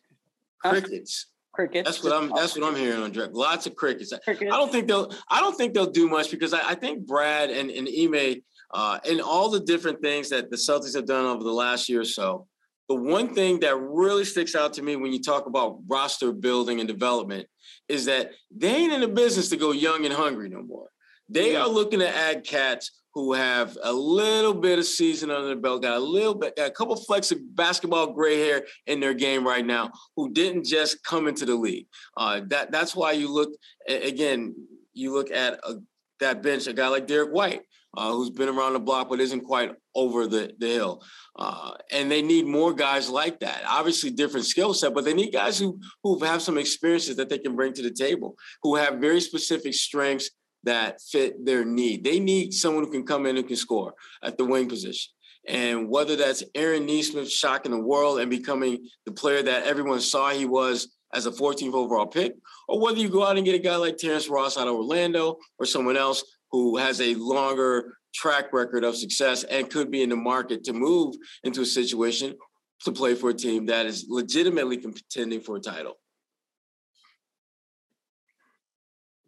[0.64, 1.88] crickets, crickets.
[1.90, 2.30] That's what I'm.
[2.30, 3.34] That's what I'm hearing on draft.
[3.34, 4.14] Lots of crickets.
[4.24, 4.52] crickets.
[4.52, 5.12] I don't think they'll.
[5.30, 8.42] I don't think they'll do much because I, I think Brad and and Ime
[8.74, 12.02] uh, and all the different things that the Celtics have done over the last year
[12.02, 12.48] or so.
[12.90, 16.80] The one thing that really sticks out to me when you talk about roster building
[16.80, 17.48] and development
[17.88, 20.90] is that they ain't in the business to go young and hungry no more.
[21.30, 25.56] They are looking to add cats who have a little bit of season under their
[25.56, 29.14] belt, got a little bit, got a couple flecks of basketball gray hair in their
[29.14, 31.88] game right now, who didn't just come into the league.
[32.16, 33.52] Uh, that that's why you look
[33.88, 34.56] again.
[34.94, 35.76] You look at a,
[36.20, 37.62] that bench, a guy like Derrick White,
[37.96, 41.02] uh, who's been around the block but isn't quite over the, the hill.
[41.38, 43.64] Uh, and they need more guys like that.
[43.68, 47.38] Obviously, different skill set, but they need guys who who have some experiences that they
[47.38, 50.30] can bring to the table, who have very specific strengths
[50.64, 52.04] that fit their need.
[52.04, 53.94] They need someone who can come in and can score
[54.24, 55.12] at the wing position.
[55.48, 60.30] And whether that's Aaron Nesmith shocking the world and becoming the player that everyone saw
[60.30, 62.36] he was as a 14th overall pick,
[62.68, 65.38] or whether you go out and get a guy like Terrence Ross out of Orlando
[65.60, 70.10] or someone else who has a longer track record of success and could be in
[70.10, 72.36] the market to move into a situation
[72.84, 75.98] to play for a team that is legitimately contending for a title.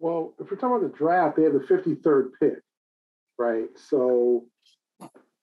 [0.04, 2.60] Well, if we're talking about the draft, they have the 53rd pick,
[3.38, 3.70] right?
[3.88, 4.44] So,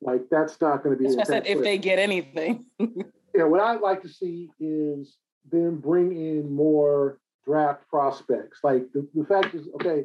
[0.03, 1.19] like, that's not going to be.
[1.19, 2.67] I said if they get anything.
[2.79, 5.17] yeah, what I'd like to see is
[5.51, 8.59] them bring in more draft prospects.
[8.63, 10.05] Like the, the fact is, okay,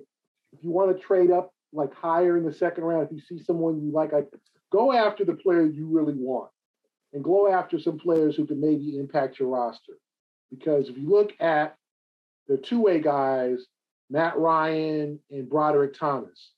[0.53, 3.43] if you want to trade up like higher in the second round, if you see
[3.43, 4.29] someone you like, like
[4.71, 6.49] go after the player you really want
[7.11, 9.97] and go after some players who can maybe impact your roster.
[10.49, 11.75] Because if you look at
[12.47, 13.65] the two way guys,
[14.09, 16.51] Matt Ryan and Brodric Thomas,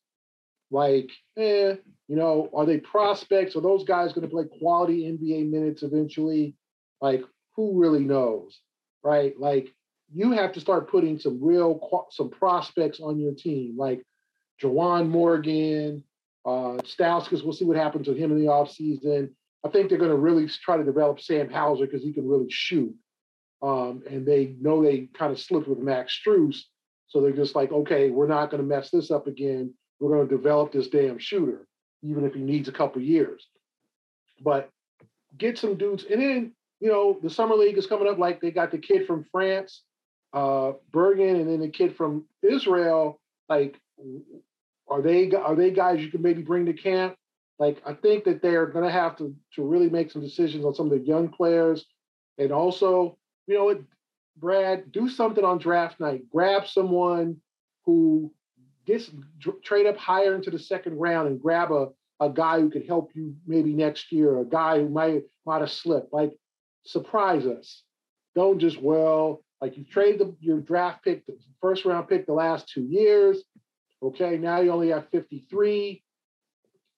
[0.70, 1.76] like, eh,
[2.08, 3.56] you know, are they prospects?
[3.56, 6.56] Are those guys going to play quality NBA minutes eventually?
[7.02, 7.24] Like,
[7.56, 8.60] who really knows,
[9.04, 9.34] right?
[9.40, 9.74] Like,
[10.14, 14.04] you have to start putting some real some prospects on your team, like
[14.62, 16.04] Juwan Morgan,
[16.46, 17.44] uh, Stauskas.
[17.44, 19.32] We'll see what happens with him in the offseason.
[19.66, 22.50] I think they're going to really try to develop Sam Hauser because he can really
[22.50, 22.96] shoot.
[23.62, 26.62] Um, and they know they kind of slipped with Max Strus.
[27.08, 29.74] So they're just like, okay, we're not going to mess this up again.
[30.00, 31.68] We're going to develop this damn shooter,
[32.04, 33.48] even if he needs a couple years.
[34.42, 34.70] But
[35.38, 36.06] get some dudes.
[36.10, 38.20] And then, you know, the summer league is coming up.
[38.20, 39.84] Like they got the kid from France,
[40.34, 43.20] uh, Begarin, and then the kid from Israel.
[43.50, 43.80] Like,
[44.90, 47.16] are they are they guys you can maybe bring to camp?
[47.60, 50.66] Like, I think that they are going to have to to really make some decisions
[50.66, 51.86] on some of the young players,
[52.38, 53.84] and also, you know,
[54.40, 56.30] Brad, do something on draft night.
[56.32, 57.38] Grab someone
[57.86, 58.32] who
[58.86, 59.10] gets
[59.64, 63.12] trade up higher into the second round and grab a, a guy who could help
[63.14, 66.14] you maybe next year, a guy who might might have slipped.
[66.14, 66.34] Like
[66.86, 67.84] surprise us.
[68.36, 72.34] Don't just well, like you trade the, your draft pick, the first round pick the
[72.34, 73.44] last two years.
[74.02, 76.04] Okay, now you only have 53.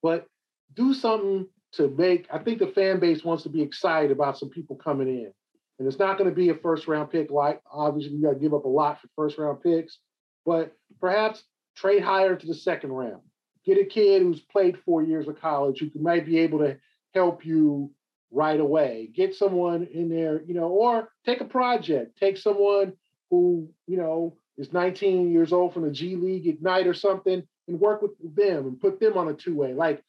[0.04, 0.28] But
[0.76, 4.50] do something to make I think the fan base wants to be excited about some
[4.50, 5.34] people coming in.
[5.80, 7.32] And it's not going to be a first round pick.
[7.32, 10.00] Like obviously, you got to give up a lot for first round picks,
[10.46, 11.44] but perhaps
[11.76, 13.22] trade higher to the second round.
[13.66, 16.78] Get a kid who's played four years of college who might be able to
[17.14, 17.92] help you
[18.32, 19.10] right away.
[19.14, 22.18] Get someone in there, you know, or take a project.
[22.20, 22.94] Take someone
[23.30, 27.80] who, you know, is 19 years old from the G League Ignite or something and
[27.80, 29.74] work with them and put them on a two way.
[29.74, 30.04] Like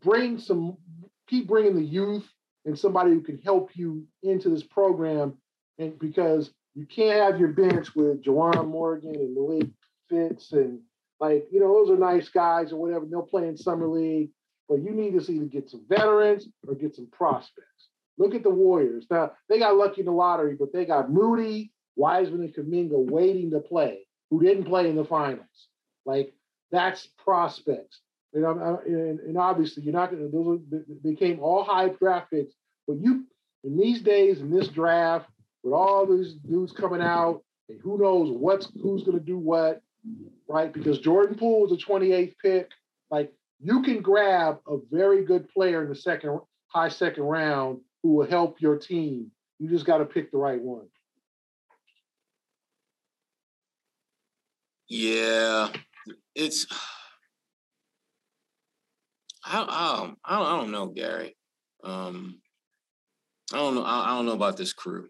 [0.00, 0.76] bring some,
[1.26, 2.28] keep bringing the youth
[2.64, 5.34] and somebody who can help you into this program.
[5.78, 9.68] And because you can't have your bench with Juwan Morgan and Malik
[10.08, 10.80] Fitts and
[11.20, 13.04] like, you know, those are nice guys or whatever.
[13.04, 14.30] They'll play in summer league,
[14.68, 17.88] but you need to either get some veterans or get some prospects.
[18.18, 19.06] Look at the Warriors.
[19.10, 23.50] Now they got lucky in the lottery, but they got Moody, Wiseman, and Kuminga waiting
[23.52, 25.46] to play, who didn't play in the finals.
[26.04, 26.32] Like
[26.70, 28.00] that's prospects.
[28.34, 30.30] And, and, and obviously, you're not going to.
[30.30, 30.60] Those
[31.02, 32.54] became all high draft picks.
[32.86, 33.24] But you,
[33.64, 35.28] in these days, in this draft,
[35.62, 39.80] with all these dudes coming out, and who knows what's who's going to do what,
[40.48, 40.72] right?
[40.72, 42.70] Because Jordan Poole was a 28th pick.
[43.10, 48.14] Like you can grab a very good player in the second high second round who
[48.14, 49.30] will help your team.
[49.58, 50.86] You just got to pick the right one.
[54.88, 55.68] Yeah,
[56.34, 56.66] it's
[59.48, 61.36] I, I, I don't know, Gary.
[61.82, 62.40] Um,
[63.52, 63.82] I don't know.
[63.82, 65.08] I, I, don't know about this crew.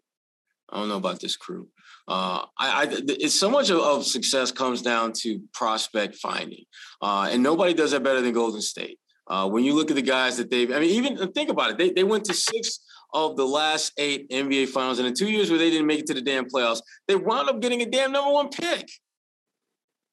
[0.70, 1.68] I don't know about this crew.
[2.06, 6.64] Uh, I, I, it's so much of, of, success comes down to prospect finding,
[7.02, 8.98] uh, and nobody does that better than Golden State.
[9.26, 11.78] Uh, when you look at the guys that they've, I mean, even think about it.
[11.78, 12.80] They they went to six
[13.12, 16.06] of the last eight NBA finals, and in two years where they didn't make it
[16.06, 18.88] to the damn playoffs, they wound up getting a damn number one pick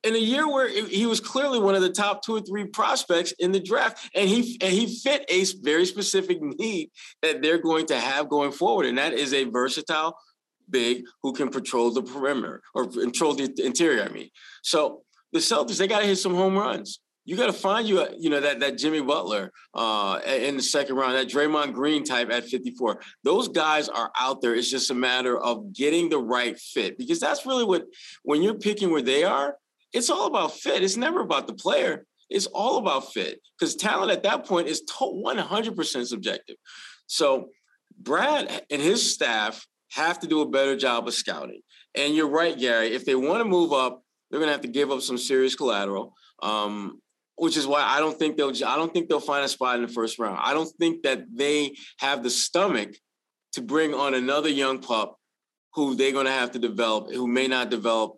[0.06, 3.32] in a year where he was clearly one of the top two or three prospects
[3.40, 6.92] in the draft, and he and he fit a very specific need
[7.22, 10.18] that they're going to have going forward, and that is a versatile
[10.70, 14.04] big who can patrol the perimeter or control the interior.
[14.04, 14.30] I mean,
[14.64, 15.02] so
[15.34, 17.00] the Celtics they got to hit some home runs.
[17.28, 20.98] You got to find you, you know, that that Jimmy Butler uh, in the second
[20.98, 23.02] round, that Draymond Green type at 54.
[23.24, 24.54] Those guys are out there.
[24.54, 27.86] It's just a matter of getting the right fit because that's really what
[28.22, 29.56] when you're picking where they are
[29.96, 30.84] it's all about fit.
[30.84, 32.06] It's never about the player.
[32.30, 36.56] It's all about fit because talent at that point is 100% subjective.
[37.08, 37.50] So
[37.98, 41.62] Brad and his staff have to do a better job of scouting.
[41.96, 42.94] And you're right, Gary.
[42.94, 45.56] If they want to move up, they're going to have to give up some serious
[45.56, 46.14] collateral.
[46.42, 47.00] Um,
[47.38, 48.52] which is why I don't think they'll.
[48.66, 50.40] I don't think they'll find a spot in the first round.
[50.42, 52.96] I don't think that they have the stomach
[53.54, 55.18] to bring on another young pup
[55.74, 58.16] who they're going to have to develop, who may not develop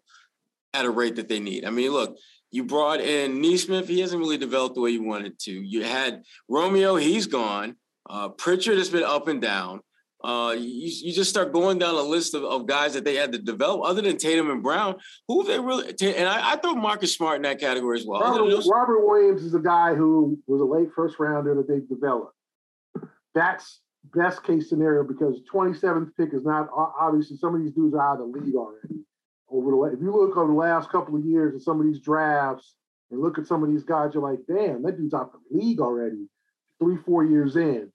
[0.78, 1.66] at a rate that they need.
[1.66, 2.18] I mean, look,
[2.52, 3.88] you brought in Nesmith.
[3.88, 5.52] He hasn't really developed the way you wanted to.
[5.52, 6.96] You had Romeo.
[6.96, 7.76] He's gone.
[8.10, 9.82] Uh, Pritchard has been up and down.
[10.24, 13.32] Uh, you, you just start going down a list of, of guys that they had
[13.32, 14.96] to develop, other than Tatum and Brown.
[15.28, 15.90] Who they really?
[15.90, 18.22] And I, I throw Marcus Smart in that category as well.
[18.22, 21.82] Robert, those, Robert Williams is a guy who was a late first rounder that they
[21.82, 22.34] developed.
[23.36, 23.82] That's
[24.16, 28.22] best case scenario because 27th pick is not obviously some of these dudes are out
[28.22, 29.04] of the league already
[29.50, 32.00] over the if you look over the last couple of years at some of these
[32.02, 32.76] drafts
[33.12, 35.80] and look at some of these guys, you're like, damn, that dude's out the league
[35.80, 36.28] already.
[36.80, 37.92] three, four years in.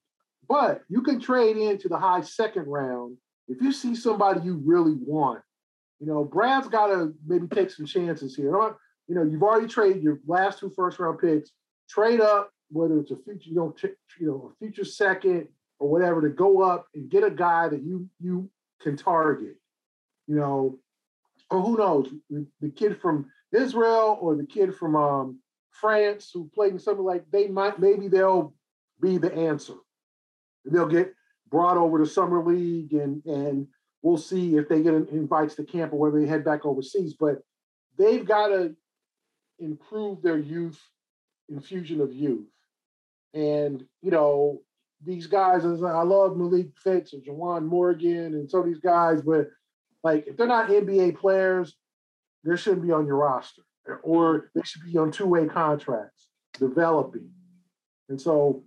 [0.47, 4.93] But you can trade into the high second round if you see somebody you really
[4.93, 5.41] want.
[5.99, 8.51] You know, Brad's got to maybe take some chances here.
[9.07, 11.51] You know, you've already traded your last two first round picks.
[11.89, 13.75] Trade up, whether it's a future, you know,
[14.19, 15.47] you know, a future second
[15.79, 18.49] or whatever, to go up and get a guy that you you
[18.81, 19.55] can target.
[20.27, 20.79] You know,
[21.53, 25.39] or who knows, the, the kid from Israel or the kid from um,
[25.71, 28.53] France who played in something like they might maybe they'll
[28.99, 29.75] be the answer.
[30.65, 31.13] They'll get
[31.49, 33.67] brought over to summer league and and
[34.01, 37.13] we'll see if they get invites to camp or whether they head back overseas.
[37.19, 37.41] But
[37.97, 38.75] they've got to
[39.59, 40.79] improve their youth
[41.49, 42.47] infusion of youth.
[43.33, 44.61] And you know
[45.05, 49.49] these guys, I love Malik Fitts and Juwan Morgan and some of these guys, but
[50.03, 51.75] like if they're not NBA players,
[52.43, 53.63] they shouldn't be on your roster,
[54.01, 56.27] or they should be on two-way contracts,
[56.59, 57.29] developing.
[58.09, 58.63] And so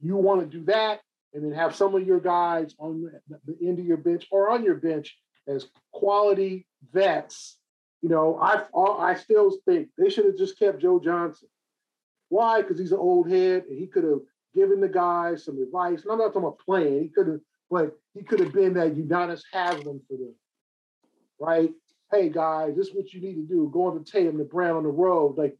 [0.00, 1.00] you want to do that,
[1.34, 3.10] and then have some of your guys on
[3.44, 7.58] the end of your bench or on your bench as quality vets.
[8.02, 11.48] You know, I I still think they should have just kept Joe Johnson.
[12.28, 12.62] Why?
[12.62, 14.20] Because he's an old head, and he could have
[14.54, 16.02] given the guys some advice.
[16.02, 17.02] And I'm not talking about playing.
[17.02, 20.34] He could have, but he could have been that Udonis Haslem for them,
[21.40, 21.70] right?
[22.10, 23.70] Hey guys, this is what you need to do.
[23.72, 25.36] Go on to Tatum, the Brown on the road.
[25.36, 25.56] Like,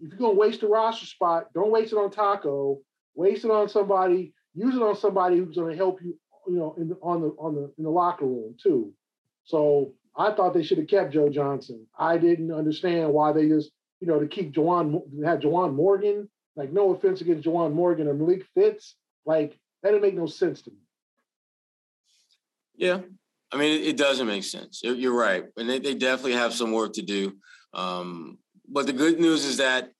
[0.00, 2.80] if you're gonna waste a roster spot, don't waste it on Taco.
[3.14, 4.32] Waste it on somebody.
[4.54, 6.18] Use it on somebody who's gonna help you.
[6.48, 8.92] You know, in the, on the on the in the locker room too.
[9.44, 11.86] So I thought they should have kept Joe Johnson.
[11.98, 13.70] I didn't understand why they just,
[14.00, 16.28] you know, to keep Juwan had Juwan Morgan.
[16.56, 18.96] Like, no offense against Juwan Morgan or Malik Fitts.
[19.24, 20.76] Like, that didn't make no sense to me.
[22.74, 23.00] Yeah,
[23.52, 24.80] I mean, it, doesn't make sense.
[24.82, 27.32] You're right, and they, they definitely have some work to do.
[27.74, 28.38] Um,
[28.68, 29.90] but the good news is that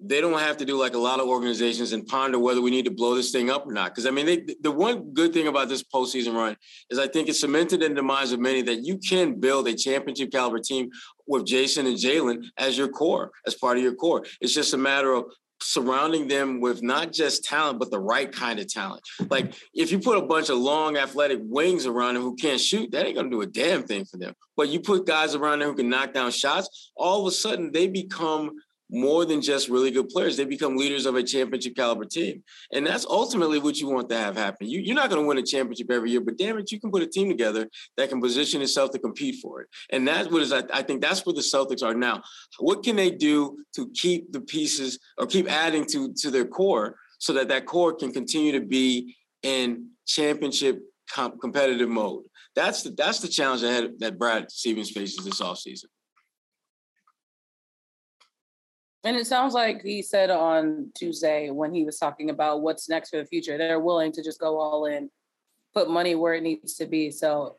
[0.00, 2.84] they don't have to do like a lot of organizations and ponder whether we need
[2.84, 3.90] to blow this thing up or not.
[3.90, 6.56] Because I mean, they, the one good thing about this postseason run
[6.90, 9.74] is I think it's cemented in the minds of many that you can build a
[9.74, 10.90] championship caliber team
[11.26, 14.24] with Jayson and Jaylen as your core, as part of your core.
[14.40, 15.24] It's just a matter of
[15.60, 19.02] surrounding them with not just talent, but the right kind of talent.
[19.28, 22.90] Like if you put a bunch of long athletic wings around them who can't shoot,
[22.92, 24.34] that ain't gonna do a damn thing for them.
[24.56, 27.72] But you put guys around them who can knock down shots, all of a sudden
[27.72, 28.52] they become
[28.90, 30.36] more than just really good players.
[30.36, 32.42] They become leaders of a championship caliber team.
[32.72, 34.68] And that's ultimately what you want to have happen.
[34.68, 36.90] You, are not going to win a championship every year, but damn it, you can
[36.90, 39.68] put a team together that can position itself to compete for it.
[39.90, 42.22] And that's what is, I, I think that's where the Celtics are now.
[42.58, 46.96] What can they do to keep the pieces or keep adding to, to their core
[47.18, 50.80] so that that core can continue to be in championship
[51.10, 52.24] comp- competitive mode?
[52.54, 55.84] That's the, that's the challenge ahead that Brad Stevens faces this offseason.
[59.08, 63.08] And it sounds like he said on Tuesday when he was talking about what's next
[63.08, 65.08] for the future, they're willing to just go all in,
[65.72, 67.10] put money where it needs to be.
[67.10, 67.56] So,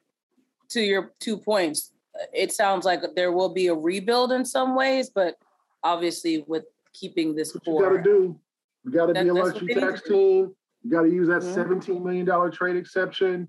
[0.70, 1.92] to your two points,
[2.32, 5.38] it sounds like there will be a rebuild in some ways, but
[5.82, 7.82] obviously with keeping this what core.
[7.82, 8.40] You got to do.
[8.86, 10.54] You got to be a luxury tax team.
[10.84, 11.94] You got to use that mm-hmm.
[11.96, 13.48] $17 million trade exception.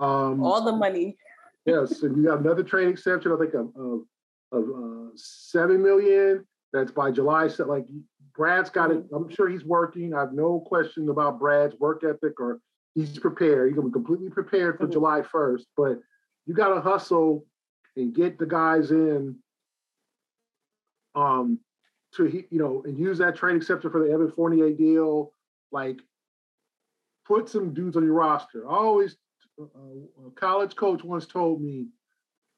[0.00, 1.16] Um, All the money.
[1.64, 3.30] yes, and you got another trade exception.
[3.30, 4.00] I think of, of,
[4.50, 7.48] of uh, seven million that's by July.
[7.48, 7.86] So like
[8.34, 9.04] Brad's got it.
[9.14, 10.14] I'm sure he's working.
[10.14, 12.60] I have no question about Brad's work ethic or
[12.94, 13.68] he's prepared.
[13.68, 14.86] He's gonna be completely prepared for.
[14.86, 15.64] July 1st.
[15.76, 15.98] But
[16.46, 17.46] you gotta hustle
[17.96, 19.36] and get the guys in
[21.14, 21.58] um
[22.14, 25.32] to you know and use that trade exception for the Evan Fournier deal.
[25.72, 26.00] Like
[27.26, 28.68] put some dudes on your roster.
[28.68, 29.16] I always
[29.60, 31.88] uh, a college coach once told me,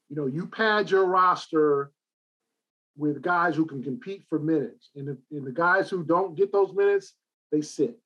[0.09, 1.91] you know, you pad your roster
[2.97, 4.91] with guys who can compete for minutes.
[4.97, 7.15] And the, and the guys who don't get those minutes,
[7.51, 7.99] they sit.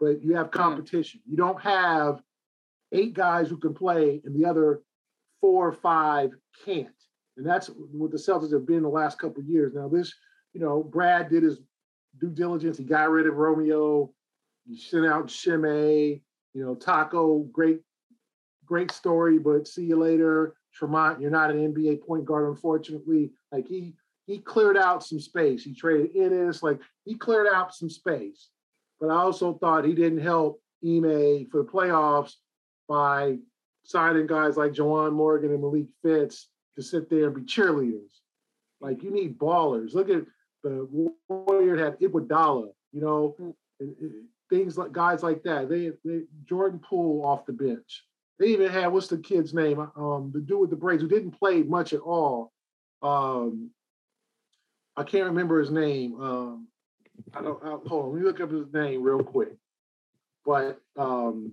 [0.00, 0.58] But you have hmm.
[0.58, 1.20] competition.
[1.28, 2.20] You don't have
[2.92, 4.82] eight guys who can play and the other
[5.40, 6.30] four or five
[6.64, 6.88] can't.
[7.36, 9.74] And that's what the Celtics have been the last couple of years.
[9.74, 10.12] Now, this,
[10.52, 11.58] you know, Brad did his
[12.20, 12.78] due diligence.
[12.78, 14.12] He got rid of Romeo.
[14.66, 16.20] He sent out Shime.
[16.54, 17.80] You know, Taco, great,
[18.64, 20.54] great story, but see you later.
[20.72, 23.32] Tremont, you're not an NBA point guard, unfortunately.
[23.50, 23.94] Like he
[24.26, 25.62] he cleared out some space.
[25.62, 28.48] He traded Enes, like he cleared out some space.
[29.00, 32.34] But I also thought he didn't help Ime for the playoffs
[32.88, 33.38] by
[33.84, 38.20] signing guys like Juwan Morgan and Malik Fitts to sit there and be cheerleaders.
[38.80, 39.94] Like you need ballers.
[39.94, 40.24] Look at
[40.62, 40.88] the
[41.28, 43.54] Warrior had Iguodala, you know, mm.
[44.50, 45.68] things like guys like that.
[45.68, 48.04] They, they Jordan Poole off the bench.
[48.38, 49.78] They even had what's the kid's name?
[49.96, 52.52] Um, the dude with the braids who didn't play much at all.
[53.02, 53.70] Um,
[54.96, 56.20] I can't remember his name.
[56.20, 56.68] Um,
[57.34, 57.62] I don't.
[57.62, 58.12] I, hold on.
[58.12, 59.56] Let me look up his name real quick.
[60.44, 61.52] but um,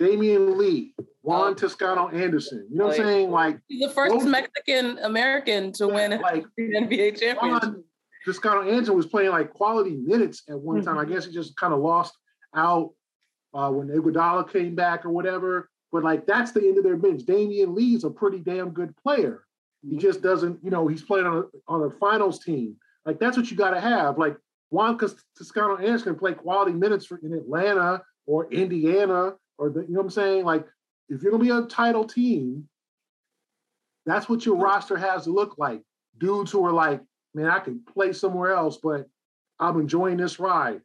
[0.00, 1.54] Damion Lee, Juan oh.
[1.54, 2.66] Toscano Anderson.
[2.70, 3.30] You know what I'm saying?
[3.30, 7.42] Like he's the first Mexican American to win like the NBA championship.
[7.42, 7.84] Juan
[8.24, 10.96] Toscano Anderson was playing like quality minutes at one time.
[10.96, 11.10] Mm-hmm.
[11.10, 12.16] I guess he just kind of lost
[12.54, 12.92] out
[13.54, 15.68] uh, when Iguodala came back or whatever.
[15.90, 17.22] But like that's the end of their bench.
[17.22, 19.44] Damion Lee's a pretty damn good player.
[19.82, 22.76] He just doesn't, you know, he's playing on a on a finals team.
[23.04, 24.18] Like that's what you got to have.
[24.18, 24.36] Like
[24.70, 24.98] Juan
[25.36, 30.00] Toscano Anderson can play quality minutes for in Atlanta or Indiana or the, you know
[30.00, 30.44] what I'm saying?
[30.44, 30.66] Like
[31.08, 32.68] if you're gonna be a title team,
[34.04, 35.82] that's what your roster has to look like.
[36.18, 37.00] Dudes who are like,
[37.34, 39.06] man, I can play somewhere else, but
[39.60, 40.80] I'm enjoying this ride.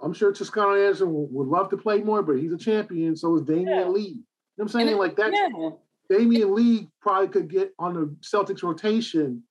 [0.00, 3.16] I'm sure Toscano Anderson would love to play more, but he's a champion.
[3.16, 3.88] So is Damion yeah.
[3.88, 4.02] Lee.
[4.02, 4.22] You know
[4.56, 4.88] what I'm saying?
[4.88, 5.70] And like that, yeah.
[6.14, 9.42] Damion Lee probably could get on the Celtics rotation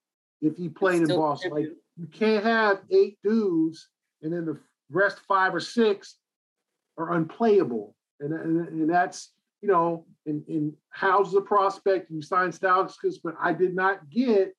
[0.41, 1.51] if he played in Boston.
[1.51, 3.89] Like you can't have eight dudes
[4.21, 4.59] and then the
[4.89, 6.17] rest five or six
[6.97, 7.95] are unplayable.
[8.19, 13.35] And, and, and that's, you know, in, in how's the prospect, you sign Stauskas, but
[13.41, 14.55] I did not get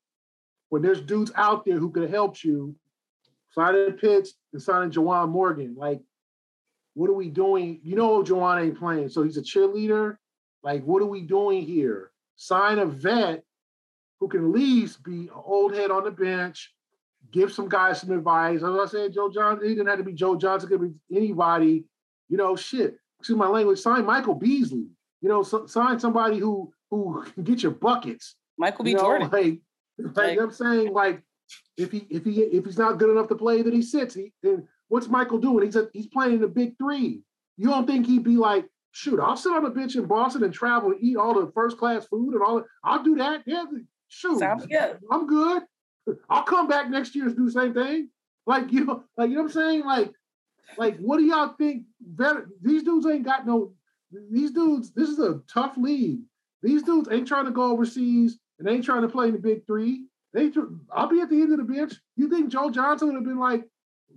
[0.69, 2.75] when there's dudes out there who could have helped you,
[3.53, 5.75] signing Fitts and signing Juwan Morgan.
[5.79, 6.01] Like,
[6.95, 7.81] what are we doing?
[7.83, 10.17] You know, Juwan ain't playing, so he's a cheerleader.
[10.65, 12.11] Like, what are we doing here?
[12.37, 13.45] Sign a vet
[14.19, 16.75] who can at least be an old head on the bench,
[17.31, 18.63] give some guys some advice.
[18.63, 21.85] As I said, Joe Johnson, he didn't have to be Joe Johnson, could be anybody.
[22.31, 22.97] You know, shit.
[23.21, 23.79] Excuse my language.
[23.79, 24.87] Sign Michael Beasley.
[25.21, 28.37] You know, so, sign somebody who who can get your buckets.
[28.57, 28.93] Michael B.
[28.93, 29.31] You know, Jordan.
[29.31, 29.61] Like,
[29.99, 31.23] like, like I'm saying, like
[31.77, 34.15] if he if he if he's not good enough to play, then he sits.
[34.15, 35.67] He, then what's Michael doing?
[35.67, 37.23] He's a, he's playing the big three.
[37.57, 40.55] You don't think he'd be like, shoot, I'll sit on the bench in Boston and
[40.55, 42.65] travel and eat all the first class food and all that.
[42.85, 43.43] I'll do that.
[43.45, 43.65] Yeah,
[44.09, 44.99] shoot, Sounds good.
[45.11, 45.65] I'm good.
[46.31, 48.09] I'll come back next year and do the same thing.
[48.47, 49.85] Like you know, like you know what I'm saying?
[49.85, 50.13] Like,
[50.79, 51.85] like what do y'all think?
[52.01, 53.73] Better these dudes ain't got no.
[54.31, 56.21] These dudes, this is a tough league.
[56.63, 59.67] These dudes ain't trying to go overseas and ain't trying to play in the big
[59.67, 60.05] three.
[60.33, 60.53] They,
[60.93, 61.95] I'll be at the end of the bench.
[62.17, 63.65] You think Joe Johnson would have been like,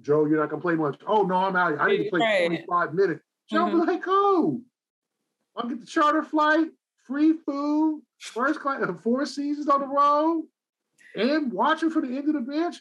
[0.02, 1.00] Joe, you're not gonna play much.
[1.08, 1.80] Oh no, I'm out.
[1.80, 2.46] I need to play right.
[2.48, 3.24] 25 minutes.
[3.50, 3.80] Joe mm-hmm.
[3.82, 4.62] be like, oh,
[5.56, 6.68] I'll get the charter flight,
[7.06, 10.46] free food, first class, four seasons on the road,
[11.16, 12.78] and watching for the end of the bench.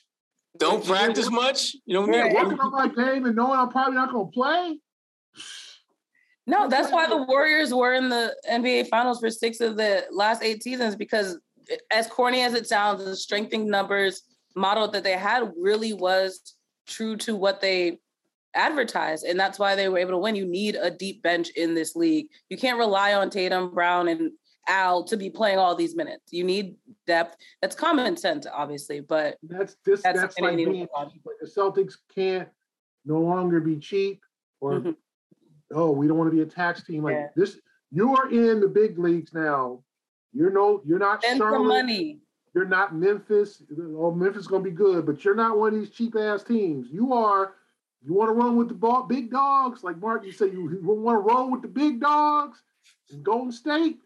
[0.59, 1.77] Don't and practice much.
[1.85, 2.35] You know what I mean?
[2.35, 4.79] Working on my game and knowing I'm probably not gonna play.
[6.47, 10.43] No, that's why the Warriors were in the NBA Finals for six of the last
[10.43, 11.39] eight seasons because
[11.91, 14.23] as corny as it sounds, the strengthening numbers
[14.55, 16.55] model that they had really was
[16.87, 17.99] true to what they
[18.57, 19.25] advertised.
[19.25, 20.35] And that's why they were able to win.
[20.35, 22.27] You need a deep bench in this league.
[22.49, 24.33] You can't rely on Tatum, Brown, and
[24.69, 26.33] Al to be playing all these minutes.
[26.33, 26.77] You need
[27.07, 27.37] depth.
[27.63, 30.89] That's common sense, obviously, but that's this that's, that's like being.
[31.41, 32.49] The Celtics can't
[33.05, 34.23] no longer be cheap
[34.61, 34.91] or mm-hmm.
[35.75, 37.05] oh, we don't want to be a tax team.
[37.05, 37.27] Like yeah.
[37.37, 37.59] this,
[37.93, 39.83] you are in the big leagues now.
[40.33, 41.69] You're no, you're not Spend Charlotte.
[41.69, 42.21] money.
[42.55, 43.63] You're not Memphis.
[43.79, 46.89] Oh, Memphis is gonna be good, but you're not one of these cheap ass teams.
[46.91, 47.55] You are.
[48.07, 50.25] You want to run with the ball, big dogs, like Mark.
[50.25, 52.63] You say you, you want to roll with the big dogs
[53.11, 53.99] in Golden State.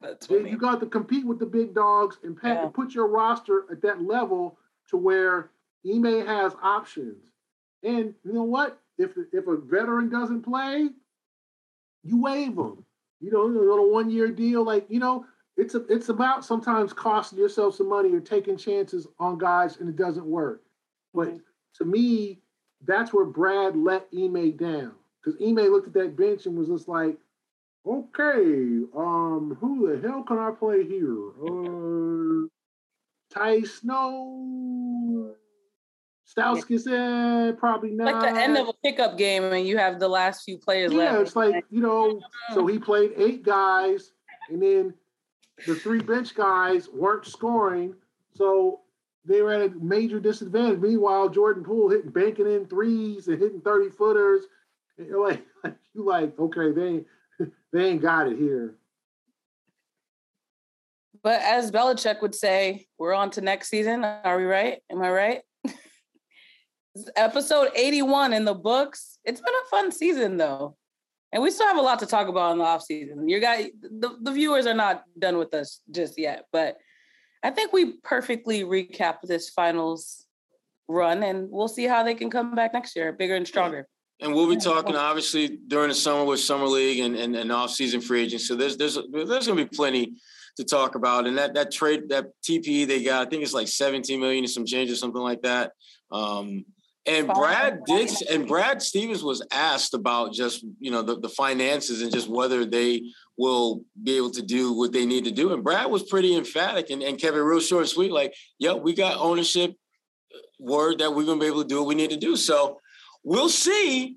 [0.00, 0.50] That's funny.
[0.50, 2.70] you got to compete with the big dogs and yeah.
[2.72, 5.50] put your roster at that level to where
[5.86, 7.22] Ime has options.
[7.82, 8.80] And you know what?
[8.96, 10.88] If if a veteran doesn't play,
[12.04, 12.84] you waive them.
[13.20, 15.26] You know, on a one year deal, like you know,
[15.56, 19.88] it's a, it's about sometimes costing yourself some money or taking chances on guys and
[19.88, 20.62] it doesn't work.
[21.12, 21.38] But mm-hmm.
[21.76, 22.41] to me,
[22.86, 26.88] that's where Brad let Ime down because Ime looked at that bench and was just
[26.88, 27.16] like,
[27.86, 31.28] okay, um, who the hell can I play here?
[31.42, 32.48] Uh,
[33.32, 35.34] Ty Snow,
[36.26, 38.22] Stauskas said probably not.
[38.22, 40.98] Like the end of a pickup game, and you have the last few players yeah,
[40.98, 41.12] left.
[41.14, 42.20] Yeah, it's like you know.
[42.54, 44.12] So he played eight guys,
[44.48, 44.94] and then
[45.66, 47.94] the three bench guys weren't scoring,
[48.34, 48.80] so
[49.24, 50.80] they were at a major disadvantage.
[50.80, 54.44] Meanwhile, Jordan Poole hitting banking in threes and hitting 30 footers.
[54.98, 55.44] You're like,
[55.94, 57.04] you like, okay, they
[57.72, 58.76] they ain't got it here.
[61.22, 64.04] But as Belichick would say, we're on to next season.
[64.04, 64.80] Are we right?
[64.90, 65.42] Am I right?
[67.16, 69.18] Episode 81 in the books.
[69.24, 70.76] It's been a fun season though.
[71.30, 73.28] And we still have a lot to talk about in the off season.
[73.28, 76.76] You got the, the viewers are not done with us just yet, but
[77.42, 80.26] I think we perfectly recap this finals
[80.88, 83.88] run and we'll see how they can come back next year, bigger and stronger.
[84.20, 88.00] And we'll be talking obviously during the summer with summer league and, and, and off-season
[88.00, 88.46] free agents.
[88.46, 90.14] So there's there's there's gonna be plenty
[90.56, 91.26] to talk about.
[91.26, 94.50] And that that trade that TPE they got, I think it's like 17 million and
[94.50, 95.72] some change or something like that.
[96.12, 96.64] Um,
[97.04, 102.00] And Brad did, and Brad Stevens was asked about just you know the, the finances
[102.02, 103.02] and just whether they
[103.38, 105.52] will be able to do what they need to do.
[105.52, 108.82] And Brad was pretty emphatic and, and kept it real short and sweet, like, "Yep,
[108.82, 109.72] we got ownership
[110.34, 112.80] uh, word that we're gonna be able to do what we need to do." So
[113.24, 114.16] we'll see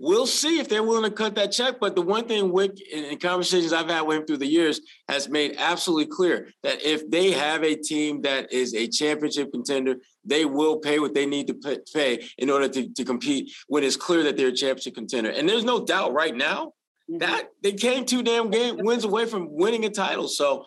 [0.00, 1.78] we'll see if they're willing to cut that check.
[1.78, 4.80] But the one thing Wyc in, in, conversations I've had with him through the years,
[5.08, 9.96] has made absolutely clear that if they have a team that is a championship contender,
[10.24, 13.96] they will pay what they need to pay in order to, to compete when it's
[13.96, 15.30] clear that they're a championship contender.
[15.30, 16.72] And there's no doubt right now.
[17.10, 17.18] Mm-hmm.
[17.18, 20.28] that they came two damn game wins away from winning a title.
[20.28, 20.64] So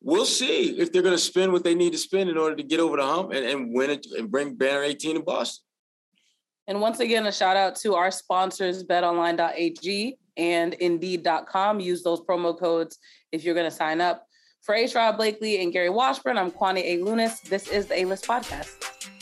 [0.00, 2.62] we'll see if they're going to spend what they need to spend in order to
[2.62, 5.64] get over the hump and, and win it and bring Banner 18 to Boston.
[6.68, 11.80] And once again, a shout out to our sponsors, betonline.ag and indeed.com.
[11.80, 12.98] Use those promo codes
[13.32, 14.26] if you're going to sign up.
[14.62, 14.84] For A.
[14.84, 16.98] Sherrod Blakely and Gary Washburn, I'm Kwani A.
[16.98, 17.42] Lunis.
[17.42, 19.19] This is the A List Podcast.